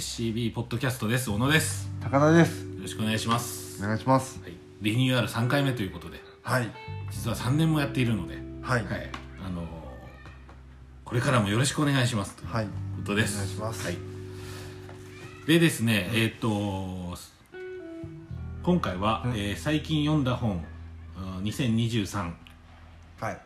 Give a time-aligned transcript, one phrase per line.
[0.00, 1.28] SCB ポッドキャストです。
[1.30, 1.90] 小野です。
[2.00, 2.64] 高田です。
[2.64, 4.40] よろしくお願いします、お願いします。
[4.42, 6.22] はい、リニューアル3回目ということで。
[6.42, 6.70] はい。
[7.10, 8.84] 実は3年もやっているので、はい。
[8.86, 9.10] はい。
[9.44, 9.66] あのー
[11.04, 12.34] これからもよろしくお願いします。
[12.34, 12.70] というはいこ
[13.04, 13.34] とです。
[13.34, 13.84] お願いします。
[13.84, 13.96] はい、
[15.46, 17.14] でですねえっ、と
[18.62, 19.32] 今回は、うん。
[19.32, 20.64] えー最近読んだ本
[21.18, 22.32] うん2023
[23.20, 23.38] はい。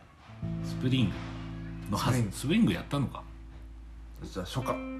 [0.63, 1.13] スプリング
[1.91, 2.19] のはず。
[2.19, 3.23] Spring。Spring やったのか。
[4.23, 4.94] じゃあ初夏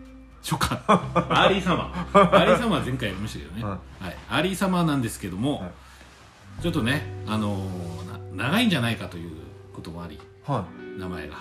[0.47, 0.79] 初夏。
[0.87, 4.15] Early Summer Early Summer は前回やりましたけどね、ははい。
[4.29, 5.71] Early Summer なんですけども、はい。
[6.61, 9.31] ちょっとね、あのーな長いんじゃないかという
[9.73, 10.65] こともありは
[10.97, 10.99] い。
[10.99, 11.35] 名前が。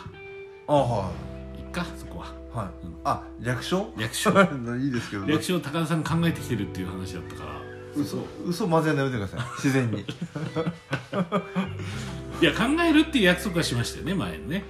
[0.68, 1.10] あは
[1.58, 1.60] い。
[1.62, 2.26] っかそこは。
[2.26, 2.86] いはい。
[2.86, 2.94] うん。
[3.04, 3.92] あ略称？
[3.98, 4.30] 略称。
[4.80, 7.50] いいですけど略称高田さん考えてきてるっていう話だったから。
[7.94, 9.50] 嘘嘘混ぜるのやめてください。
[9.56, 10.00] 自然に。
[12.40, 14.64] いや考えるっていう約束はしましたよね前のね。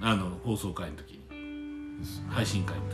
[0.00, 1.20] あの放送回の時に。
[2.30, 2.93] 配信会の時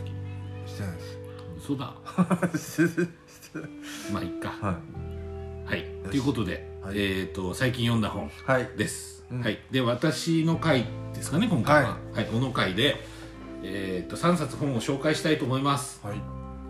[0.81, 0.97] してない。
[0.97, 1.17] です
[1.63, 1.93] 嘘だ。
[4.11, 4.49] まあいっか。
[4.49, 4.79] は
[5.65, 5.85] はい。
[6.09, 6.95] ということで、はい。
[6.97, 8.69] えっ、と最近読んだ本いはい。
[8.77, 9.41] です、うん。
[9.41, 9.59] はい。
[9.71, 11.97] で私の回ですかね今回は。
[12.13, 13.03] はい、この回で
[13.63, 16.01] えっ、と3冊本を紹介したいと思います。
[16.03, 16.17] はい。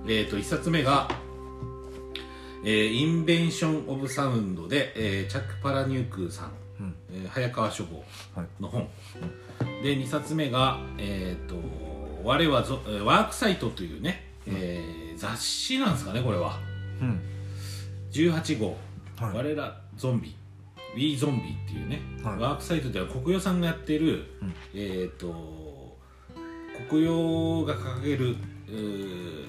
[0.07, 1.07] えっ、と1冊目が
[2.63, 6.95] えーインベンション・オブ・サウンドで、えーチャック・パラニュークさん、うん。
[7.11, 8.03] えー早川書房
[8.35, 8.47] はい。
[8.59, 8.87] の本、
[9.81, 11.55] で2冊目が、えー、と
[12.23, 16.57] 我はぞえーワークサイトというね、えー雑誌なんですかねこれは。
[17.01, 17.21] うん。
[18.11, 18.77] 18号、
[19.17, 19.37] はい。
[19.37, 20.35] 我らゾンビ。
[20.95, 22.39] We ゾンビっていうね、はい。
[22.39, 24.53] ワークサイトでは国用さんがやってる、うん。
[24.73, 25.97] えっ、と
[26.89, 28.35] 国用が掲げる
[28.67, 29.45] うー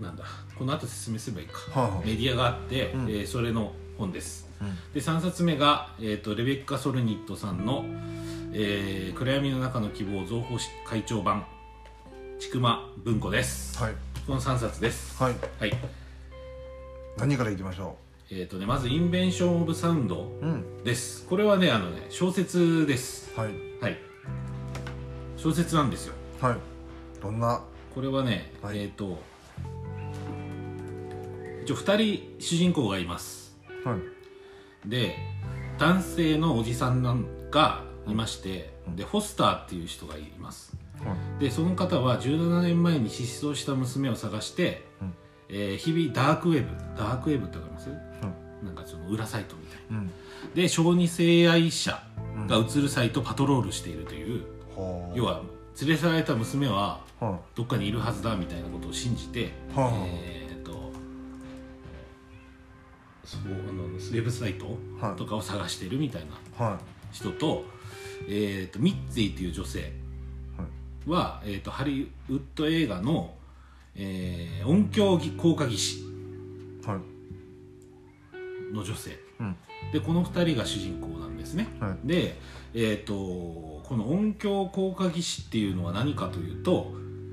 [0.00, 0.24] なんだ
[0.58, 2.06] この後説明すればいいか、はいはい。
[2.06, 3.08] メディアがあって、うん。
[3.10, 4.48] えーそれの本です。
[4.60, 4.74] うん。
[4.94, 7.84] で3冊目が、えー、とレベッカ・ソルニットさんの
[8.56, 11.44] 「えー暗闇の中の希望増法会長版
[12.38, 13.94] ちくま文庫」です、はい。
[14.28, 15.20] この3冊です。
[15.20, 15.34] はい。
[15.58, 15.76] はい。
[17.16, 17.96] 何からいきましょ
[18.30, 21.26] えーとね、まず「インベンション・オブ・サウンドううん」です。
[21.26, 23.36] これはねあのね小説です。
[23.36, 23.48] はい。
[23.80, 23.98] はい。
[25.36, 26.14] 小説なんですよ。
[26.40, 26.56] はい。
[27.20, 27.60] どんな？
[27.92, 28.78] これはね、はい。
[28.78, 29.18] えっ、と
[31.64, 33.56] 一応2人主人公がいます。
[33.84, 34.88] はい。
[34.88, 35.16] で
[35.76, 38.96] 男性のおじさんなんがいまして、うん。
[38.96, 40.76] でホスターっていう人がいます。
[41.04, 41.40] はい。
[41.40, 45.14] でその方は17年前に失踪した娘を探して、うん。
[45.48, 47.88] えー日々ダークウェブダークウェブってわかります、
[48.62, 49.98] なんかその裏サイトみたいな。
[49.98, 50.10] うん。
[50.54, 52.02] で小児性愛者
[52.36, 54.42] うんが映るサイトをパトロールしているという、
[54.76, 55.42] はあ要は
[55.80, 60.92] 連れ去られた娘ははどっかにいるはずだみたいなことを信じて、はあえー、と
[63.24, 64.66] そうあのウェブサイト
[65.00, 66.22] はいとかを探してるみたい
[66.58, 66.78] なは
[67.12, 67.64] 人と,、
[68.28, 69.92] えー、とミッツィっていう女性
[70.56, 70.64] は
[71.06, 71.10] い。
[71.10, 73.34] は、えー、とハリウッド映画の、
[73.94, 76.04] えー音響効果技師い
[76.86, 78.74] はい。
[78.74, 79.18] の女性。
[79.40, 79.56] うん。
[79.92, 81.68] でこの2人が主人公なんですね。
[81.80, 82.06] はい。
[82.06, 82.36] で、
[82.72, 86.92] えー、とこの音響効果技師っていうのは何かというと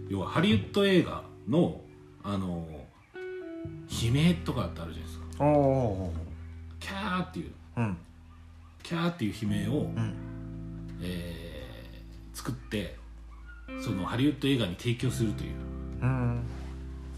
[0.10, 1.82] 要はハリウッド映画の
[2.24, 2.68] あの
[3.90, 5.46] 悲鳴とかってあるじゃないですか。
[5.46, 6.14] おお
[6.80, 7.98] キャーっていううん。
[8.84, 10.14] キャーっていう悲鳴を、うん
[11.02, 12.96] えー作って
[13.84, 15.52] そのハリウッド映画に提供するという。
[16.02, 16.44] うん。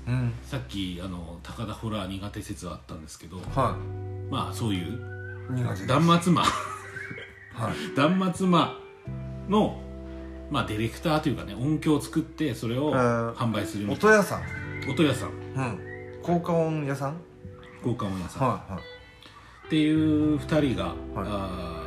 [0.08, 0.34] うん。
[0.44, 3.78] さっきあの高田ホラー苦手説はあったんですけどは
[4.30, 5.00] まあそういう
[5.88, 6.42] 断末魔。
[6.42, 6.48] は
[7.70, 7.74] い。
[7.96, 8.78] 断末魔
[9.50, 9.80] の、
[10.50, 14.42] まあ、ディレクターというかね音響を作ってそれをえー販売するみたい音屋さん。
[14.42, 15.30] な音屋さん。
[15.30, 16.22] うん。
[16.24, 17.18] 効果音屋さん？
[17.84, 18.64] 効果音屋さん、は
[19.68, 20.96] っていう2人が、はい。
[21.16, 21.83] あー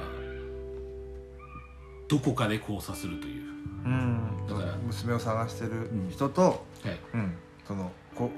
[2.09, 3.47] どこかで交差するという、い
[3.87, 4.47] うん。
[4.49, 4.77] だから。
[4.77, 6.11] 娘を探してるうん。
[6.11, 7.33] 人とはい、うん。
[7.67, 8.31] そのこ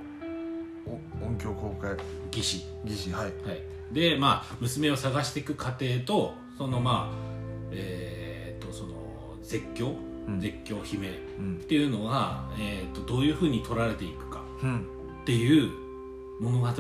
[0.87, 1.97] お音響公開。
[2.31, 2.65] 技師。
[2.85, 3.25] 技師はい。
[3.25, 3.63] はい、
[3.93, 7.29] でまあ娘を探していく過程とそのまあ
[7.71, 8.95] えー、とその
[9.43, 9.95] 絶叫、
[10.27, 10.41] うん。
[10.41, 11.57] 絶叫悲鳴うん。
[11.57, 14.87] っていうのが、えー、とどういうふうに取られていくかうん。
[15.23, 15.71] っていう
[16.41, 16.73] 物語が、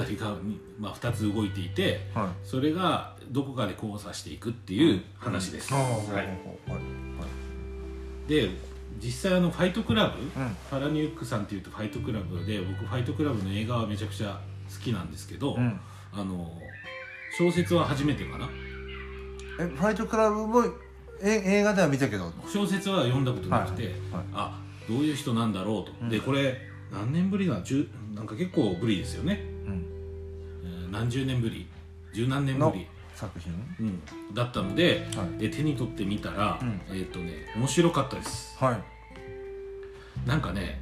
[0.79, 2.29] まあ、2つ動いていてはい。
[2.45, 5.83] それがどこかで交差していくっていう話です、はい。
[5.83, 6.23] は
[8.27, 8.29] い。
[8.29, 8.51] で
[9.03, 10.57] 実際あのファイトクラブ、うん。
[10.71, 14.41] パラニュークさんっていうとファイトクラブで僕ファイトクラブの映画はめちゃくちゃ
[14.73, 15.81] 好きなんですけど、うん。
[16.13, 16.51] あの
[17.39, 18.49] 小説は初めてかな。
[19.61, 20.65] えファイトクラブも
[21.23, 22.33] え映画では見たけど？
[22.47, 23.93] 小説は読んだことなくて、はい。
[23.93, 24.25] はい。
[24.33, 24.59] あ
[24.89, 26.09] どういう人なんだろうと、うん。
[26.09, 26.57] でこれ
[26.91, 29.85] 何年ぶりだ10なんか結構ぶりですよね、うん。
[30.65, 31.67] えー何十年ぶり？
[32.15, 32.87] 十何年ぶり、
[33.19, 33.53] 作品？
[33.81, 35.47] うん、だったので、はい。
[35.47, 36.81] え手に取ってみたら、うん。
[36.97, 38.57] えっ、とね面白かったです。
[38.59, 38.83] はい。
[40.29, 40.81] なんかね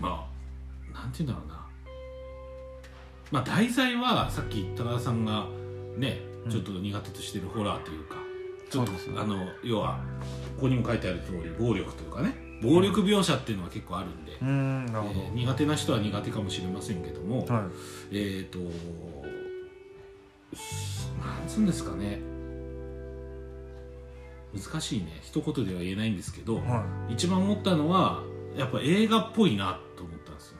[0.00, 0.26] ま
[0.92, 1.66] あなんて言うんだろうな。
[3.30, 5.46] まあ題材はさっき高田さんが
[5.96, 6.50] ねうん。
[6.50, 8.16] ちょっと苦手としてるホラーというか、
[8.70, 9.20] ちょっとそうですね。
[9.20, 10.00] あの要は
[10.56, 12.34] ここにも書いてある通り暴力というかね。
[12.60, 17.68] 暴力描写っていうのは結構あるんで、うーんなるほど、えー苦手な人は苦手かもしれませんけども、は
[18.10, 18.58] えっ、と
[21.58, 22.20] なんですかね。
[24.54, 25.20] 難しいね。
[25.22, 26.60] 一言では言えないんですけど、い。
[26.60, 28.22] は一番思ったのは
[28.56, 30.58] やっぱ映画っぽいなと思ったんですよね。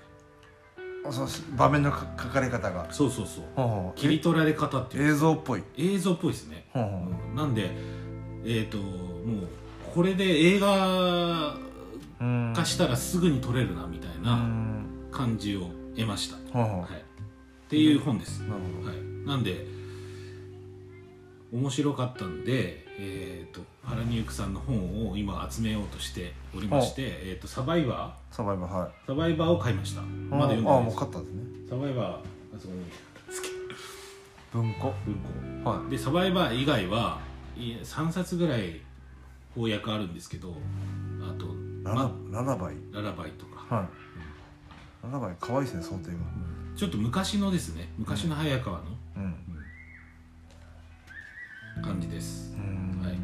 [1.09, 2.93] いそう場面のか書かれ方が。
[2.93, 3.45] そうそうそう。
[3.97, 5.63] 切り取られ方っていう映像っぽい。
[5.79, 7.31] 映像っぽいですね、ほうほう。
[7.31, 7.35] うん。
[7.37, 7.71] なんで
[8.45, 9.49] えっ、ともう
[9.95, 11.57] これで映画
[12.21, 12.53] うん。
[12.55, 14.85] 化したらすぐに撮れるなみたいうなん。
[15.11, 16.81] 感じを得ました、ほうほう。
[16.83, 17.03] はい、っ
[17.71, 18.89] ていう本です、なるほど。
[18.89, 19.67] はい、なんで
[21.53, 28.89] 面白かったんで、えー、とハラニュークさんの本を今集めようとしておりまして「えー、とサバイバサバイバーはい。
[28.89, 30.03] ー」サバイバーを買いました。
[30.03, 30.97] まだ読んでああないです。
[30.97, 31.69] もう勝ったんですね。
[31.71, 32.21] サバイバーあ
[32.59, 32.83] そこに。
[34.53, 34.95] 文庫。
[35.05, 35.15] 文
[35.65, 35.71] 庫。
[35.71, 37.19] はでサバイバー以外は
[37.57, 38.81] い3冊ぐらい
[39.55, 40.55] 翻訳あるんですけど
[41.23, 41.49] あとい
[41.85, 42.75] ララまララバイ。
[42.93, 43.75] ララバイとか。
[43.75, 43.89] はい。
[45.07, 46.25] ララバイ可愛いですねその点が
[46.77, 47.89] ちょっと昔のですね。
[47.97, 48.85] 昔の早川の。
[49.17, 49.35] うん
[51.83, 53.01] 感じです、うん。
[53.01, 53.13] はい。
[53.13, 53.23] なる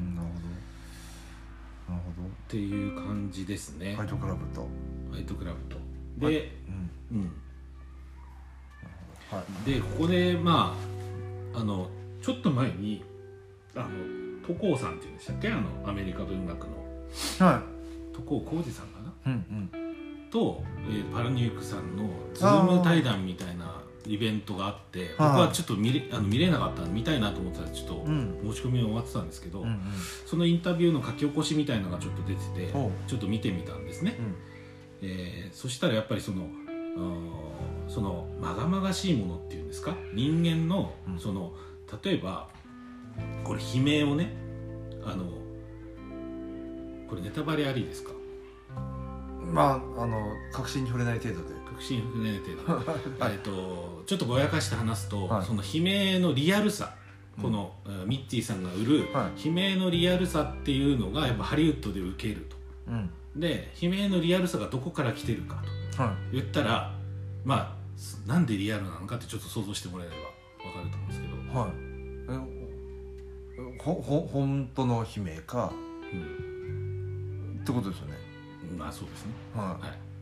[1.88, 1.94] ほど。
[1.94, 4.68] なるっていう感じですね、ほどファイトクラブと。
[5.10, 5.76] ファイトクラブと。
[6.24, 6.52] はで、
[7.10, 7.18] うん。
[7.18, 7.32] うん、
[9.30, 9.70] はい。
[9.70, 10.76] でここでま
[11.54, 11.88] ああの
[12.22, 13.04] ちょっと前に
[13.74, 13.88] あの
[14.46, 15.48] 渡航さんっていうんでしたっけ？
[15.48, 17.46] あのアメリカ文学の。
[17.46, 17.62] は
[18.12, 19.32] 渡航浩二さんかな？
[19.32, 20.30] いうんうん。
[20.30, 28.38] と、えーパラニュークさんのズーム対談みたいなイベントがあって僕はちょっと見れあの見れなかった見たいなと思ってたらちょっとうん。
[28.52, 29.80] 申し込みが終わってたんですけど、うんうん。
[30.26, 32.72] そのインタビューの書き起こしみたいなのがちょっと出てて
[33.06, 34.34] ちょっと見てみたんですね、うん。
[35.02, 36.46] えーそしたらやっぱりその
[37.88, 39.96] そのまがまがしいものっていうんですか？
[40.12, 41.18] 人間のうん。
[41.18, 41.52] その
[42.02, 42.48] 例えば
[43.44, 44.32] これ悲鳴をね
[45.04, 45.24] あの
[47.08, 48.10] これネタバレありですか？
[49.52, 56.94] まああの確信に触れない程度で確信不明程度えっとちょっとぼやかして話すと、その悲鳴のリアルさ
[57.40, 57.72] この、
[58.06, 59.08] ミッティさんが売る
[59.44, 62.56] 悲鳴のリアルさっていうのがやっぱハリウッドで受けると
[63.36, 65.62] で悲鳴のリアルさがどこから来てるか
[65.96, 66.94] と言ったら
[67.44, 71.70] まあなんでリアルなのかってちょっと想像してもらえれば分かると思うんですけど、はい
[72.30, 72.64] え
[73.78, 75.72] ほほ本当の悲鳴か
[76.12, 78.14] うんってことですよね
[78.76, 80.13] まあそうですねはい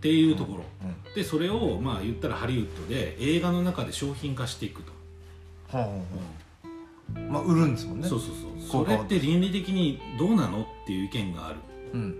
[0.00, 1.14] っていうところ、いうん。
[1.14, 4.92] でそれをまあ言ったらハリウッドで映画の中で商品化していくと、
[5.76, 5.94] はあは
[6.64, 8.08] あまあ売るんですもんね。
[8.08, 8.28] そうそう
[8.68, 8.84] そう。
[8.84, 11.56] それって倫理的にどうなのっていう意見がある。
[11.92, 12.16] うん。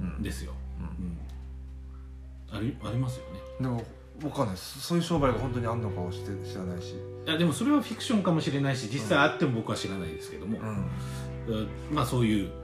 [0.00, 0.06] うん。
[0.18, 2.56] んですよ、うん。
[2.56, 2.58] うん。
[2.58, 3.40] ありありますよね。
[3.58, 3.82] でも
[4.22, 6.94] わかんないそういう商売が本当にあんのかをして知らないし。
[7.26, 10.66] いやでもそれはフィクションかもしれないし実際あっても僕は知らないですけども、うん。
[11.46, 11.68] うん。
[11.90, 12.61] まあそういううん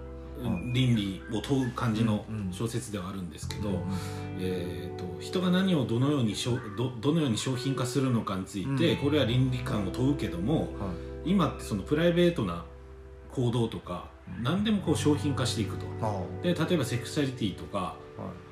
[0.73, 3.77] 倫理を問う感じの小説ではあるんですけど、うん
[4.39, 8.97] えー、と人が何をどのようにしょどどのように商品化するのかについて、うん。
[8.99, 10.65] これは倫理観を問うけどもは
[11.25, 11.31] い。
[11.31, 12.65] 今ってそのプライベートな
[13.33, 14.43] 行動とか、うん。
[14.45, 15.87] 何でもこう商品化していくと。
[16.05, 17.97] はで例えばセクシャリティとか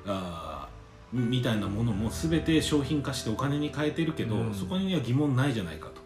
[0.05, 0.69] あ
[1.13, 4.53] みたいなものも全て商品化してお金に変えてるけど、うん。
[4.53, 6.01] そこには疑問ないじゃないかと。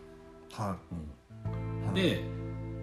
[0.55, 0.61] い。
[0.61, 0.77] は
[1.91, 1.95] い。
[1.95, 2.23] で、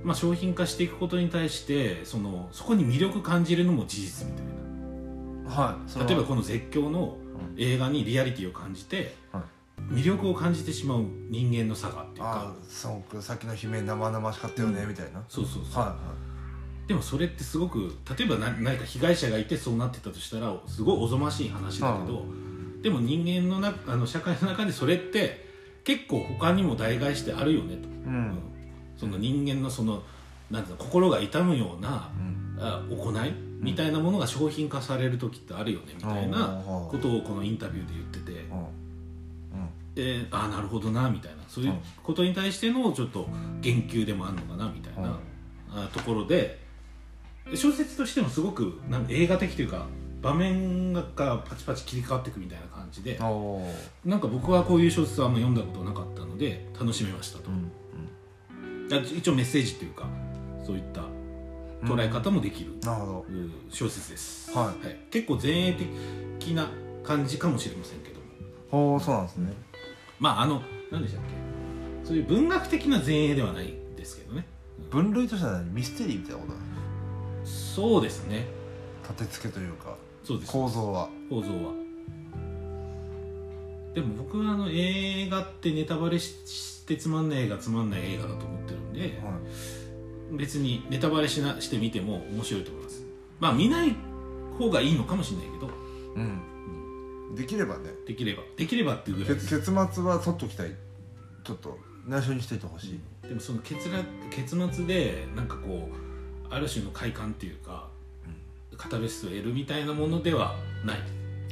[0.05, 4.45] まあ、商品化していくことに対してそのそこに魅力感じるのも事実みたい
[5.45, 5.63] な。
[5.63, 5.99] はい。
[5.99, 6.07] は。
[6.07, 7.17] 例えばこの絶叫の
[7.53, 7.63] うん。
[7.63, 9.43] 映画にリアリティを感じて、はい。
[9.95, 12.55] 魅力を感じてしまう人間の差がっていうあか。
[12.61, 14.89] あすごくさっきの悲鳴生々しかったよね、うん。
[14.89, 15.23] みたいな。
[15.29, 15.97] そうそうそう、は
[16.89, 22.25] でもそれってすごく例えば何何か被害者がいてそうなってたとしたらすごいおぞましい話だけど、
[22.83, 25.47] でも人間のなあの社会の中でそれって
[25.85, 28.39] 結構他にも代替してあるよねと、いはい、ううんん
[28.99, 30.03] その人間のその
[30.51, 32.39] なんていうの心が痛むようなうん。
[32.61, 38.47] あ行いみたいなものが商品化される時ってあるよねみたいなこことをこのインタビューで言ってて。
[39.95, 41.39] でああなるほどなみたいな。
[41.49, 41.75] そういう
[42.05, 43.27] ことに対してのちょっと
[43.61, 45.19] 言及でもあるのかなみたいな
[45.71, 46.61] あところで
[47.55, 49.87] 小説としてもすごくなんか映画的というか
[50.23, 57.51] 場面がパチパチ切り替わっていくみたいな感じでなんか僕はこういう小説はあんま読んだことなかったので楽しめましたと。
[57.51, 57.73] うん。
[57.88, 57.88] あ
[58.97, 60.09] 一応メッセージというか
[60.65, 61.03] そういった
[61.87, 63.27] 捉え方もできる、なるほど。
[63.29, 64.97] うん小説です、はい。
[65.11, 65.73] 結構前衛
[66.39, 66.69] 的な
[67.05, 68.27] 感じかもしれませんけども。
[68.71, 69.53] おおそうなんですね。
[70.19, 71.25] まああの何でしたっ
[72.03, 72.07] け？
[72.09, 74.47] そういう文学的な前衛ではないんですけどね。
[74.91, 75.73] 分類としては何？
[75.73, 76.59] ミステリーみたいなことだ
[77.45, 78.47] そうですね。
[79.03, 80.53] 立て付けというかそうです。
[80.53, 81.09] 構造は。
[81.31, 81.73] 構造は。
[83.95, 89.07] でも僕はあの映画ってネタバレししてつまんない映画つまんない映画だと思ってるんでは
[90.33, 90.37] い。
[90.39, 93.03] 別にネタバレしなしてみても面白いと思います。
[93.39, 93.95] まあ見ない
[94.59, 95.71] 方がいいのかもしれないけど。
[96.17, 97.35] うん。
[97.35, 97.91] できればね。
[98.07, 98.43] できれば。
[98.57, 100.75] できればっていうぐらい結末は取っときたい。
[101.45, 103.01] ちょっと内緒にしていてほしい。
[103.29, 107.89] でもその結ら結末でなんかこうある種の快感っていうか、
[108.77, 110.99] カタルシスを得るみたいなものではない。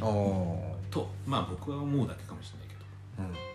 [0.00, 0.07] ああ
[0.90, 2.75] とまあ僕は思うだけかもしれないけ
[3.23, 3.28] ど。
[3.28, 3.33] うん。
[3.33, 3.46] ね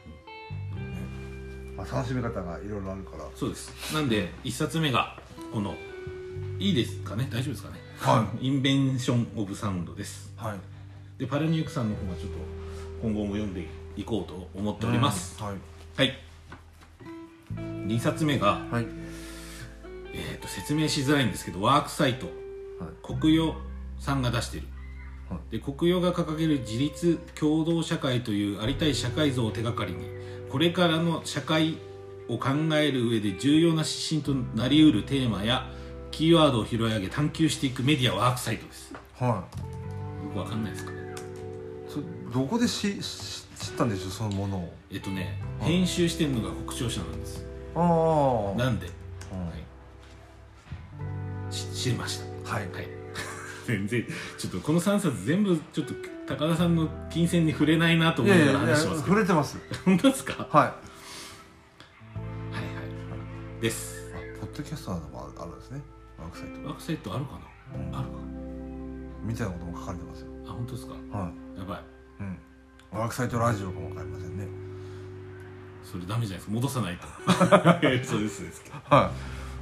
[1.82, 3.26] まあ、楽しみ方がいろいろあるから。
[3.36, 3.94] そうです。
[3.94, 5.18] なんで一冊目が
[5.52, 5.74] この
[6.60, 7.28] いいですかね？
[7.32, 7.80] 大丈夫ですかね？
[8.00, 10.32] はインベンション・オブ・サウンドです。
[10.38, 10.60] はい。
[11.18, 12.38] でパルニュークさんの方はちょっと
[13.02, 15.56] 今後も読んでいこうと思っております、はい。
[15.98, 16.18] はい。
[17.58, 18.86] 2冊目が、はい。
[20.14, 22.28] えー、と説明しづらいんですけどワークサイト。
[22.28, 22.32] は
[22.88, 23.20] い。
[23.20, 23.56] 国用
[24.00, 24.64] さんが出してる、
[25.30, 30.21] はで国用が掲げる自立共同社会というありたい社会像を手がかりに
[30.52, 31.78] これからの社会
[32.28, 35.70] を考える上で重要な指針となりうるテーマや
[36.12, 38.94] キーワードを拾い上げ探求していくメディアワークサイトです。
[39.18, 39.58] はい。
[40.28, 40.98] 僕わかんないですかね。
[41.88, 42.02] そ
[42.38, 44.74] どこでしし知ったんでしょうそのものを？
[44.92, 45.72] えっとねはい。
[45.72, 47.46] 編集してるのが北朝社なんです。
[47.76, 47.80] あ
[48.54, 48.58] あ。
[48.58, 48.88] なんで、
[49.32, 49.40] うん。
[49.48, 49.54] は
[51.50, 52.54] い、し知りました。
[52.54, 52.70] はい。
[52.72, 53.01] はい
[53.72, 54.06] 全然
[54.38, 55.94] ちょっとこの3冊全部ちょっと
[56.28, 59.58] 高田さんの金銭に触れないなとい思いながら話してますけど触れてます。
[59.86, 60.24] 本当です。
[60.26, 62.62] かははいいは
[63.60, 63.62] い。
[63.62, 64.12] です。
[64.16, 65.82] あポッドキャストなどもあるんですね。
[66.20, 66.68] ワークサイト。
[66.68, 67.40] ワークサイトあるか
[67.76, 68.00] うんな。
[68.00, 68.14] あるか。
[69.24, 70.28] みたいなことも書かれてますよ。
[70.48, 70.94] あ本当ですか？
[71.18, 71.80] はやばい。
[71.80, 71.84] い
[72.22, 73.00] うん。
[73.00, 74.48] ワークサイトラジオかもわかりませんね。
[75.84, 76.52] それダメじゃないですか。
[76.54, 77.08] 戻さないと。
[78.08, 78.64] そうですそうです。
[78.90, 79.12] は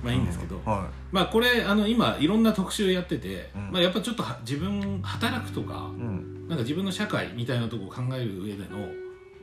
[0.04, 3.72] まあいいんですけど、はまあこれあの今いろんな特集やってて、うん。
[3.72, 6.48] まあ、やっぱちょっとは自分働くとかいうん。
[6.48, 8.88] なんか自分の社会みたいなところを考える上での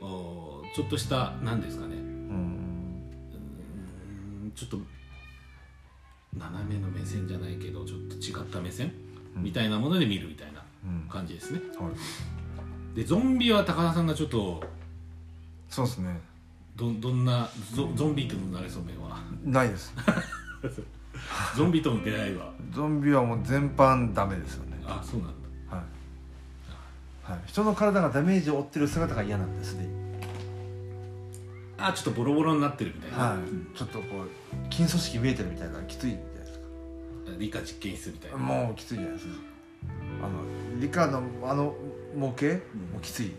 [0.01, 1.95] おちょっとした何ですかね。
[1.95, 3.03] うん
[4.55, 4.77] ちょっと
[6.37, 8.91] 斜めの目線じゃないけどちょっと違った目線、
[9.35, 9.43] うん。
[9.43, 11.07] みたいなもので見るみたいなうん。
[11.09, 11.59] 感じですね。
[11.79, 12.95] はい。
[12.95, 14.63] でゾンビは高田さんがちょっと
[15.69, 16.19] そうですね。
[16.75, 19.19] どどんなゾゾンビとの馴れ初めは。
[19.43, 19.93] ないです
[21.55, 24.77] ゾンビとの出会いはゾンビはもう全般ダメですよね。
[24.85, 25.75] あそうなんだ。
[25.75, 25.83] は
[27.29, 29.87] い、はい、人の体がダメージを負ってる姿が嫌なんですね。
[31.79, 36.65] あちょっとボロボロになってるみたいな、はい、ちょっとこう筋組織見えてるみたいなきついじゃないですか。
[37.37, 38.37] 理科実験室みたいな。
[38.37, 39.33] もうきついじゃないですか。
[40.23, 41.75] あの理科のあの
[42.15, 43.31] 模型、もうきつい。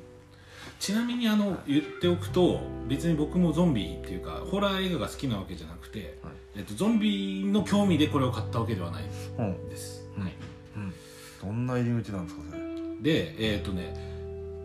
[0.79, 9.05] ちなみにあの言っておくと別に僕もゾンビっていうかホラー映画が好きなわけじゃなくて、はいえっと、ゾンビの興味でこれを買ったわけではない
[9.39, 10.25] うん、です、うん。
[10.25, 10.33] はい、
[10.77, 10.93] うん、
[11.41, 12.63] どんな入り口なんですかそれ？
[13.01, 13.95] でえっ、とね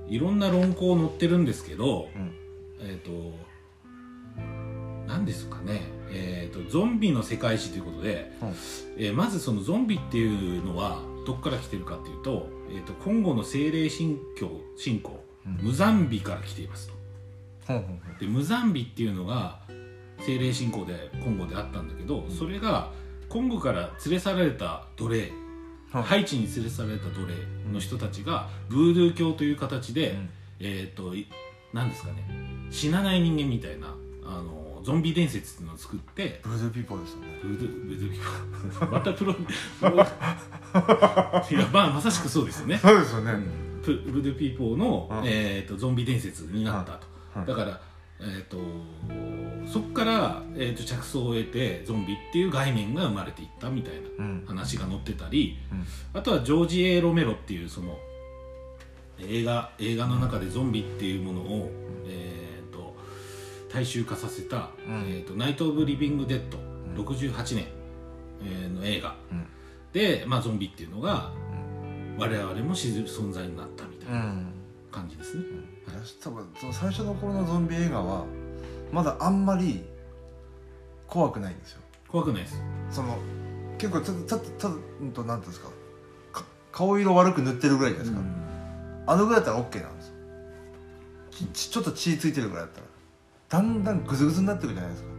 [0.10, 2.32] いろんな論考載ってるんですけどうん。
[2.82, 3.12] えっ、と
[5.08, 5.82] 何ですかね。
[6.10, 8.48] えー、とゾンビの世界史ということで、うん。
[8.98, 15.54] えーまずそのゾンビっていうのはどこから来てるかっていうと,、えー、とコンゴの精霊信教信仰うん。
[15.68, 16.90] ムザンビから来ています
[17.68, 17.74] と。
[18.20, 19.60] でムザンビっていうのが
[20.26, 22.92] 精霊信仰でコンゴであったんだけどそれが
[23.30, 25.32] コンゴから連れ去られた奴隷
[25.92, 26.04] はい。
[26.04, 27.34] ハイチに連れ去られた奴隷
[27.72, 30.30] の人たちがブードゥー教という形で、うん。
[30.60, 31.28] えっ、とい
[31.74, 32.24] 何ですかね
[32.72, 37.28] 死なない人間みたいなあのゾンビ伝説っていうのを作って Voodoo People ですよね。
[37.42, 39.34] ブードゥブードゥー教またプロ
[41.52, 42.78] いやまあまさしくそうですよね。
[42.78, 43.34] そうですよね、
[43.84, 45.22] プ Voodoo People の、うん。
[45.26, 47.46] えー、とゾンビ伝説になったと、うん。
[47.46, 47.82] だから、
[48.24, 48.58] えー、と
[49.68, 54.44] そこから、えー、と着想を得てゾンビっていう概念が生まれていったみたいなうん。
[54.48, 55.86] 話が載ってたりうん。
[56.20, 57.98] あとはジョージ・エロメロっていうその
[59.20, 61.72] 映画映画の中でゾンビっていうものを、
[62.08, 62.96] えー、と
[63.72, 64.94] 大衆化させた、うん。
[65.08, 67.06] えーと「ナイト・オブ・リビング・デッド」うん。
[67.06, 67.66] 68年、
[68.44, 69.16] えーの映画。
[69.32, 69.46] うん。
[69.92, 71.32] で、まあ、ゾンビっていうのが
[72.18, 74.26] 我々も知る存在になったみたいな。
[74.26, 74.63] うん
[74.94, 75.44] 感じですね。
[75.88, 78.26] 私多分その最初の頃のゾンビ映画は
[78.92, 79.84] まだあんまり
[81.08, 81.82] 怖くないんですよ。
[82.08, 82.62] 怖くないです。
[82.92, 83.18] その
[83.78, 85.72] 結構ちょっとちょっとちょっとうんとなんていうんですか。
[86.32, 88.28] か顔色悪く塗ってるぐらいじゃないですか、
[89.08, 90.14] あのぐらいだったら OK なんですよ。
[91.32, 92.88] ちちちょっと血ついてるぐらいだったら。
[93.50, 95.10] だんだんグズグズになってくるじゃないですか。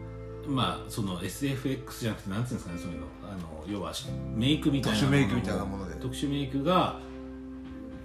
[0.46, 3.06] まあその SFX じゃなくてなんていうんですかねそういうの。
[3.22, 3.92] あの要は
[4.34, 5.96] メイクみたいな特殊メイクみたいなもので。
[5.96, 6.98] 特殊メイクが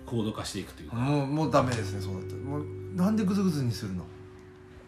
[0.10, 2.42] 高度化していくというか、もうもうダメですねそうだったら。
[2.42, 4.04] もうなんでグズグズにするの？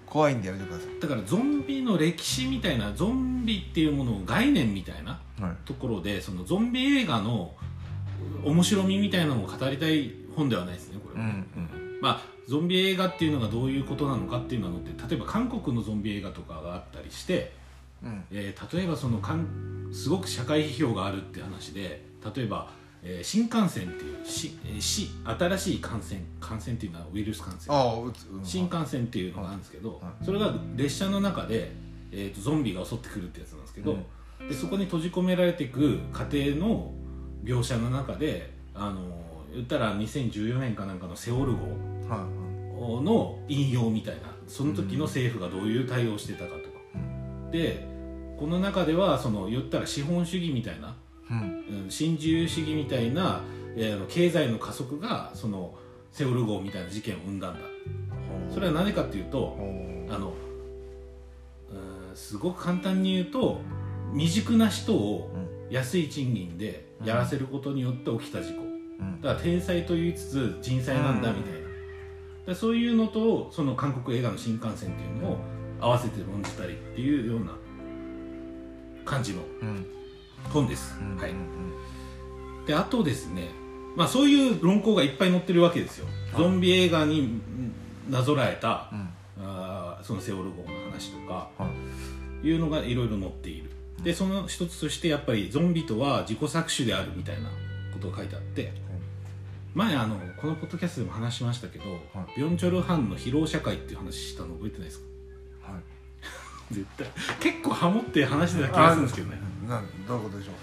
[0.08, 5.56] 怖いんでやめてくださだからゾンビの歴史みたいなゾンビっていうものを概念みたいないはい。
[5.64, 7.54] ところでそのゾンビ映画の
[8.44, 12.00] 面白みみたいなのを語りたい本ではないですねこれは、うんうん。
[12.02, 17.54] まあゾンビ映画っていうのがどういうことなのかっていうのって例えば韓国のゾンビ映画とかがあったりして、
[18.04, 18.24] うん。
[18.32, 22.04] えー例えばそのかんすごく社会批評があるって話で
[22.36, 22.70] 例えば、
[23.04, 28.14] えー新幹線っていうし、えーし新しい感染感染っていうのはウイルス感染ああうん。
[28.44, 30.26] 新幹線っていうのがあるんですけど、はい。
[30.26, 31.72] それが列車の中で、
[32.12, 33.98] えー、とゾンビが襲ってくるってやつなんですけど、
[34.48, 36.94] でそこに閉じ込められていく過程の
[37.44, 39.20] 描写の中であの
[39.54, 41.58] 言ったら2014年かなんかの「セオル号
[42.10, 42.20] はい。
[42.20, 42.42] はい」
[42.82, 46.80] の引用みたいなその時の政府がどういう対応をしてたかとか、
[47.52, 47.86] で
[48.40, 50.96] この中ではその言ったら資本主義みたいな、
[51.90, 53.42] 新自由主義みたいな、
[53.76, 55.76] えー経済の加速がその
[56.12, 57.60] セオル号みたいな事件を生んだんだ。
[58.54, 59.58] それは何かっていうと
[60.10, 63.62] あのうすごく簡単に言うと
[64.14, 65.52] 未熟な人をうん。
[65.72, 68.64] 安い賃金でやらせることによって起きた事故。
[68.64, 68.66] う
[69.04, 69.22] ん。
[69.22, 71.60] だから天才と言いつつ人災なんだみたいな、
[72.48, 75.38] でそういうのとその韓国映画の新幹線っていうのを
[75.80, 77.54] 合わせて論じたりっていうような
[79.06, 79.86] 感じのうん
[80.50, 82.66] 本です、うんはいうん。
[82.66, 83.50] であとですね
[83.96, 86.08] まあそういう論考がいっぱい載ってるわけですよ。
[86.38, 87.42] ゾンビ映画にん
[88.10, 89.10] なぞらえたうん。
[89.44, 91.70] あーそのセオル号の話とかは
[92.44, 92.48] い。
[92.48, 93.70] いうのがいろいろ載っている。
[94.04, 97.50] でその一つとしてやっぱりゾンビとは自己搾取であるみたいな
[97.94, 98.74] ことが書いてあって
[99.76, 105.00] 前あのこのポッドキャストでも話しましたけど、はビョンチョルハンの疲労社会っていう話したの覚えてないです
[105.64, 105.72] か？
[105.72, 105.82] はい。
[106.74, 107.08] 絶対
[107.40, 109.40] 結構ハモって話してた気がするんですけどね
[109.72, 110.54] なんどういうことでしょう？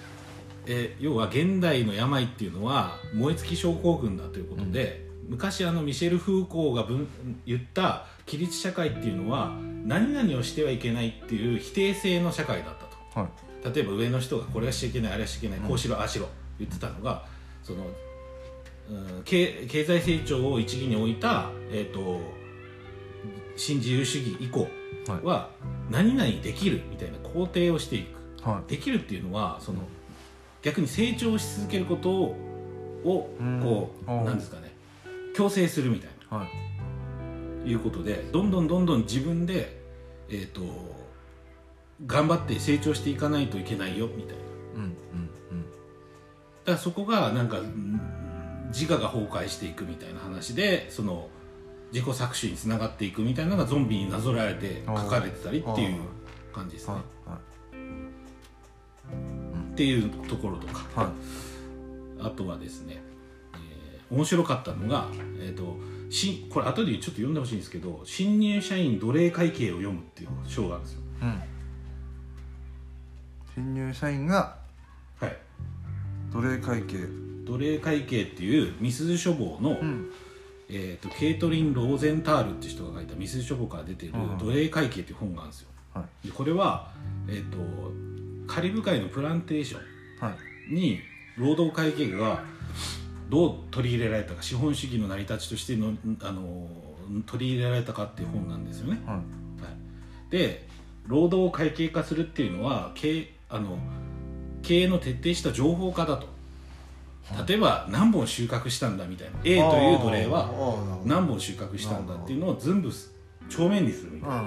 [0.66, 7.08] えー要は現代の病っていうのは燃え尽き症候群だということで、昔あのミシェル・フーコーが文
[7.46, 9.52] 言った規律社会っていうのは
[9.84, 12.84] 何々をしてはいけないっていう否定性の社会だった
[13.14, 13.20] と。
[13.20, 13.74] はい。
[13.74, 15.68] 例えば上の人がこれはしちゃいけないあれはしちゃいけない、うん。
[15.68, 17.24] こうしろああしろ言ってたのが
[17.62, 17.86] その、
[18.90, 22.20] うん、経経済成長を一義に置いた、えー、と
[23.56, 24.68] 新自由主義以降
[25.22, 25.50] は
[25.90, 28.12] 何々できるみたいな肯定をしていく。
[28.12, 28.17] は
[28.66, 29.80] できるっていうのはその
[30.62, 32.36] 逆に成長し続けることを
[33.04, 34.74] こうなんですかね。
[35.34, 36.48] 強制するみたいいはい。
[37.66, 39.78] ないうことでどんどんどんどん自分で
[40.30, 40.62] えっ、と
[42.06, 44.42] 頑張って成長していかないといけないよみたいな。
[44.76, 45.28] うんうん
[46.64, 48.00] だからそこがなんかうん
[48.72, 51.28] 自我が崩壊していくみたいな話でその
[51.92, 56.00] 自己搾取につながっていくみたいなのがゾンビになぞらえて書かれてたりっていう
[56.52, 56.96] 感じですね
[59.78, 60.84] っていうところとか。
[61.00, 61.08] はい。
[62.20, 63.00] あとはですね、
[63.54, 65.06] えー面白かったのが、
[65.38, 65.76] えー、と
[66.10, 71.00] しこれ後でちょっと読んでほしいんですけど新入社員奴隷会計を読むっていう章があるんですよ。
[71.22, 71.42] うん。
[73.54, 74.56] 新入社員が
[75.20, 75.36] はい。
[76.32, 76.96] 奴隷会計。
[77.46, 80.10] 奴隷会計っていうミスズ書房の、ん。
[80.70, 85.68] えー、とケイトリン・ローゼンタールって人が書いたミスズ書房から出てるうん「奴隷会計」っていう本があるんですよ。
[85.94, 86.26] はい。
[86.26, 86.90] でこれは、
[87.28, 87.58] えー、と
[88.48, 89.78] カリブ海のプランテーショ
[90.20, 90.32] は
[90.68, 90.72] い。
[90.72, 91.00] ンに
[91.36, 92.42] 労働会計が
[93.28, 96.68] どう取り入れられたか資本主義の成り立ちとしての、あの
[97.26, 99.00] 取り入れられたかっていう本なんですよね。
[99.06, 99.16] はい。
[99.16, 100.66] はい、で
[101.06, 103.78] 労働を会計化するっていうのは経あの
[104.62, 106.26] 経営の徹底した情報化だと。
[107.46, 109.38] 例えば何本収穫したんだみたいな。
[109.44, 112.90] A という奴隷はは何本収穫したんだっていうのを全部
[113.50, 114.42] 帳面にするみたいな。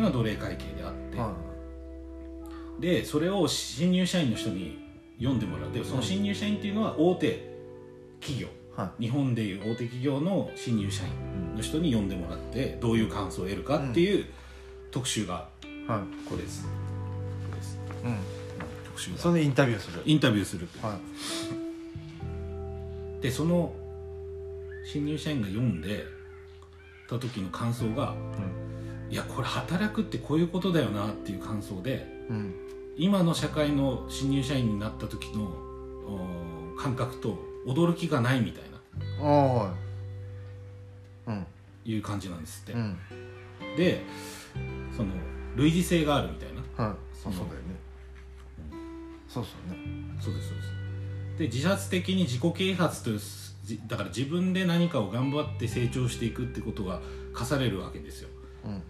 [0.00, 1.32] のが奴隷会計であって、は
[2.80, 4.78] でそれを新入社員の人に
[5.18, 5.72] 読んでもらう。
[5.72, 7.54] でその新入社員っていうのは大手
[8.20, 8.48] 企業。
[8.48, 8.50] い。
[8.76, 11.10] は日本でいう大手企業の新入社員
[11.54, 14.26] いの人に読んでもらってどういう感想を得るかっていう
[14.90, 15.48] 特集が
[15.86, 16.28] はい。
[16.28, 16.64] これです。
[16.64, 16.68] こ
[17.52, 17.78] れです。
[18.04, 18.16] うん。
[18.84, 19.18] 特集が。
[19.18, 20.02] それでインタビューする。
[20.04, 20.68] インタビューする。
[20.82, 20.98] は
[23.20, 23.22] い。
[23.24, 23.72] でその
[24.84, 26.04] 新入社員が読んで
[27.08, 28.14] た時の感想が
[29.08, 32.54] いやこれ働くってこういうことだよなっていう感想でうんうん
[32.96, 39.26] 今の社会の新入社員になった時のお感覚と驚きがないみたいな。
[39.26, 39.74] ああは
[41.26, 41.30] い。
[41.30, 41.46] うん。
[41.84, 42.96] いう感じなんですって、うん。
[43.76, 44.02] で
[44.96, 45.10] その
[45.56, 46.84] 類似性があるみたいな。
[46.84, 46.96] はい。
[47.16, 47.74] そうそうだよね。
[49.28, 49.78] そうそうね。
[50.20, 50.68] そうですそうです。
[51.38, 53.20] で自発的に自己啓発という
[53.64, 57.00] じだから自分で何かを頑張って成長していくってことが
[57.32, 58.28] 課されるわけですよ。
[58.64, 58.82] うん。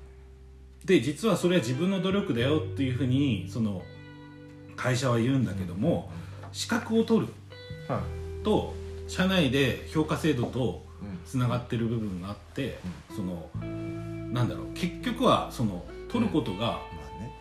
[0.84, 3.82] で実はそれは自分の努力だよっていうふうにその
[4.76, 6.10] 会社は言うんだけども、
[6.52, 7.32] 資格を取る
[7.88, 8.74] はいと
[9.08, 12.78] 社内で評価制度とうんつながってる部分があって、
[13.14, 13.50] その
[14.32, 16.80] なんだろう結局はその取ることが、ま
[17.18, 17.32] あね。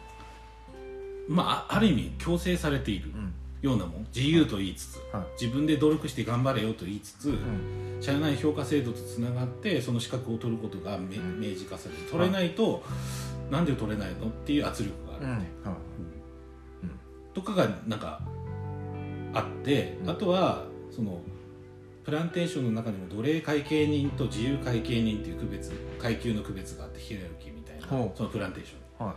[1.28, 3.34] まある意味強制されているうん。
[3.62, 4.08] ようなもん。
[4.14, 5.42] 自由と言いつつ、はい。
[5.42, 7.98] 自分で努力して頑張れよと言いつつ、うん。
[8.02, 12.84] 社内評価制度とつながってその資格を取ることがめ明示化される取れないと、
[13.50, 14.28] なんで取れないの？
[14.28, 15.26] っていう圧力がある。
[15.26, 15.38] うん。
[15.38, 15.80] みたいな、はい
[17.34, 18.22] とかがなんか
[19.34, 20.10] あって、うん。
[20.10, 21.20] あとはその
[22.04, 29.08] プランテーションの中でも奴隷会計人と自由会計人っていう区別階級の区別があってヒエラルキーみたいなそのプランテーション。
[29.08, 29.16] は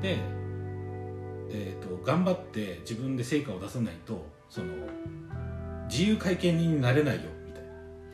[0.00, 0.16] で、
[1.50, 4.66] えー、と頑張って自分で成果を出さないとその
[5.88, 7.70] 自由会計人になれないよみたいな。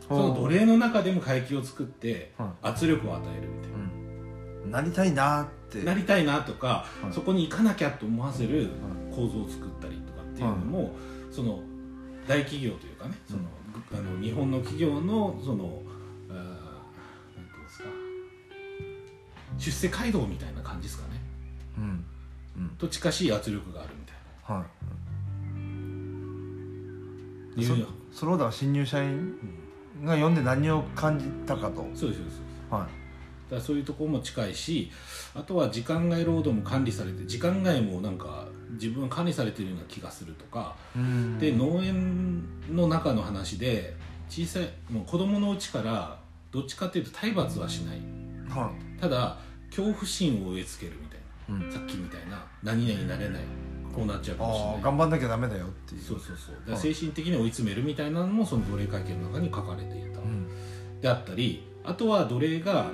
[0.08, 3.78] その奴隷の中でも階級を作っては圧力を与えるみたいな。
[4.64, 4.70] うん。
[4.70, 5.82] なりたいなーって。
[5.82, 7.12] なりたいなとか、はい。
[7.12, 8.70] そこに行かなきゃと思わせる
[9.10, 10.94] 構造を作ったりとかっていうのも、
[11.30, 11.60] その
[12.26, 13.40] 大企業というかねその、
[13.92, 15.82] あの日本の企業のその
[16.28, 16.46] あーなん
[17.46, 17.84] ていうんですか。
[19.58, 21.20] 出世街道みたいな感じですかね。
[21.78, 22.04] うん。
[22.56, 22.68] うん。
[22.78, 24.14] と近しい圧力があるみたい
[24.54, 24.60] は
[27.56, 27.74] ないそ
[28.20, 29.34] それをだから新入社員
[30.02, 31.82] が読んで何を感じたかと。
[31.82, 32.40] うんそうですそうです。
[32.70, 32.90] はだか
[33.56, 34.90] らそういうところも近いし
[35.34, 40.76] あとは時間外労働も管理されて時間外もなんか自分は管理されてるような気がするとか。
[41.38, 43.94] で農園の中の話で
[44.28, 46.18] 小さいもう子供のうちから
[46.50, 47.98] どっちかっていうと体罰はしない。
[48.48, 49.38] はただ
[49.70, 51.68] 恐怖心を植え付けるみたいいうん。
[51.68, 52.44] なさっきみたいな。
[52.62, 53.42] 何々になれない。
[53.94, 54.82] こうなっちゃうかもしれない。
[54.82, 56.02] 頑張んなきゃダメだよっていう。
[56.02, 56.70] そうそうそう。
[56.70, 56.80] はい。
[56.80, 60.48] 精神的に追い詰めるみたいなのもその奴隷会見の中に書かれていた、うん。
[61.00, 62.90] であったりあとは奴隷が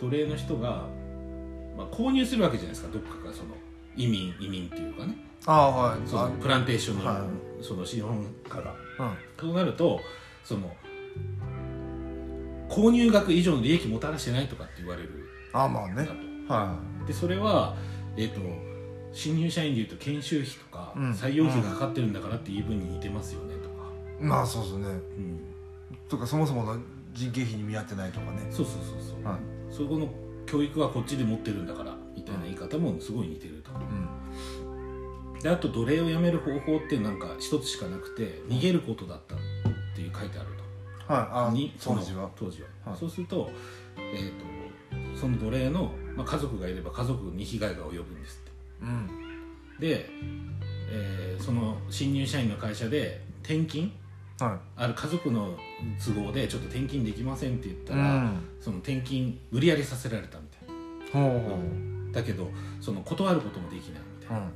[0.00, 0.86] 奴隷の人が、
[1.76, 2.92] まあ、購入するわけじゃないですか。
[2.92, 3.54] どっかがその
[4.00, 5.16] 移民移民っていうかね。
[5.46, 6.00] ああはい。
[6.06, 7.24] そのプランテーションの,、は
[7.60, 8.74] その資本家が
[9.42, 10.00] うなると
[10.44, 10.74] その
[12.68, 15.10] 購入額以上の利益もたらしてないとかって言われる。
[15.52, 16.08] ああまあね。
[16.48, 17.76] はでそれは、
[18.16, 18.40] えっと
[19.12, 21.10] 新入社員でいうと研修費とか、うん。
[21.12, 23.74] 採用費がかかってるんだからっていう分に似てますよねとか、
[24.20, 24.86] いまあそうですね。
[24.86, 25.40] うん、
[26.08, 26.78] とかそもそもの
[27.12, 28.46] 人件費に見合ってないとかね。
[28.50, 29.38] そうそうそうそう、はい。
[29.74, 30.08] そこの
[30.46, 33.78] 教育はこっちで持ってるんだからみたいな言い方もすごい似てると、うん
[35.42, 39.38] であと奴隷をやめる方法ってなんか一つしかなくて逃げることだったっ
[39.94, 40.48] ていう書いてある
[41.06, 41.12] と。
[41.12, 41.48] はい。
[41.48, 42.30] あに当時は。
[42.36, 42.98] 当時は、はい。
[42.98, 43.50] そうすると,、
[43.96, 48.50] えー、とその奴隷の、まあ、家族がいれば家族に被害が及ぶんですって。
[48.82, 49.08] うん。
[49.78, 50.10] で、
[50.92, 53.90] えーその新入社員の会社で転勤？
[54.38, 55.56] はある家族の
[56.04, 62.12] 都合でちょっと転勤できませんって言っいたら、その転勤無理やりさせられたみたいほうほう。
[62.12, 62.50] なだけど
[62.80, 64.52] その断ることもできないみたいな、うんうん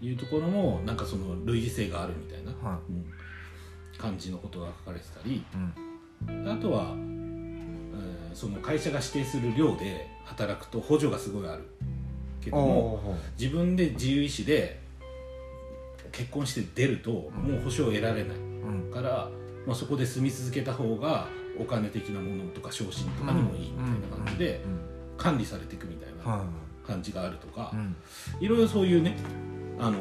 [0.00, 3.04] いうところもなんかその類似性があるみたいな、はうん
[3.98, 5.44] 感じのことが書かれてたり
[6.28, 6.48] うん。
[6.50, 11.64] あとは、えーその会社が指定する寮で働くと補助がすごいある
[12.40, 14.80] けどおもお自分で自由意志で
[16.12, 18.90] 結婚して出るともう保証を得られないうん。
[18.92, 19.28] から、
[19.66, 21.26] まあ、そこで住み続けた方が
[21.58, 24.80] お金的なものとか昇進とかにもいいみたいな感じでうん。
[25.18, 26.44] 管理されていくみたいなは
[26.86, 27.74] 感じがあるとか
[28.40, 29.16] いろいろそういうね
[29.80, 29.98] あの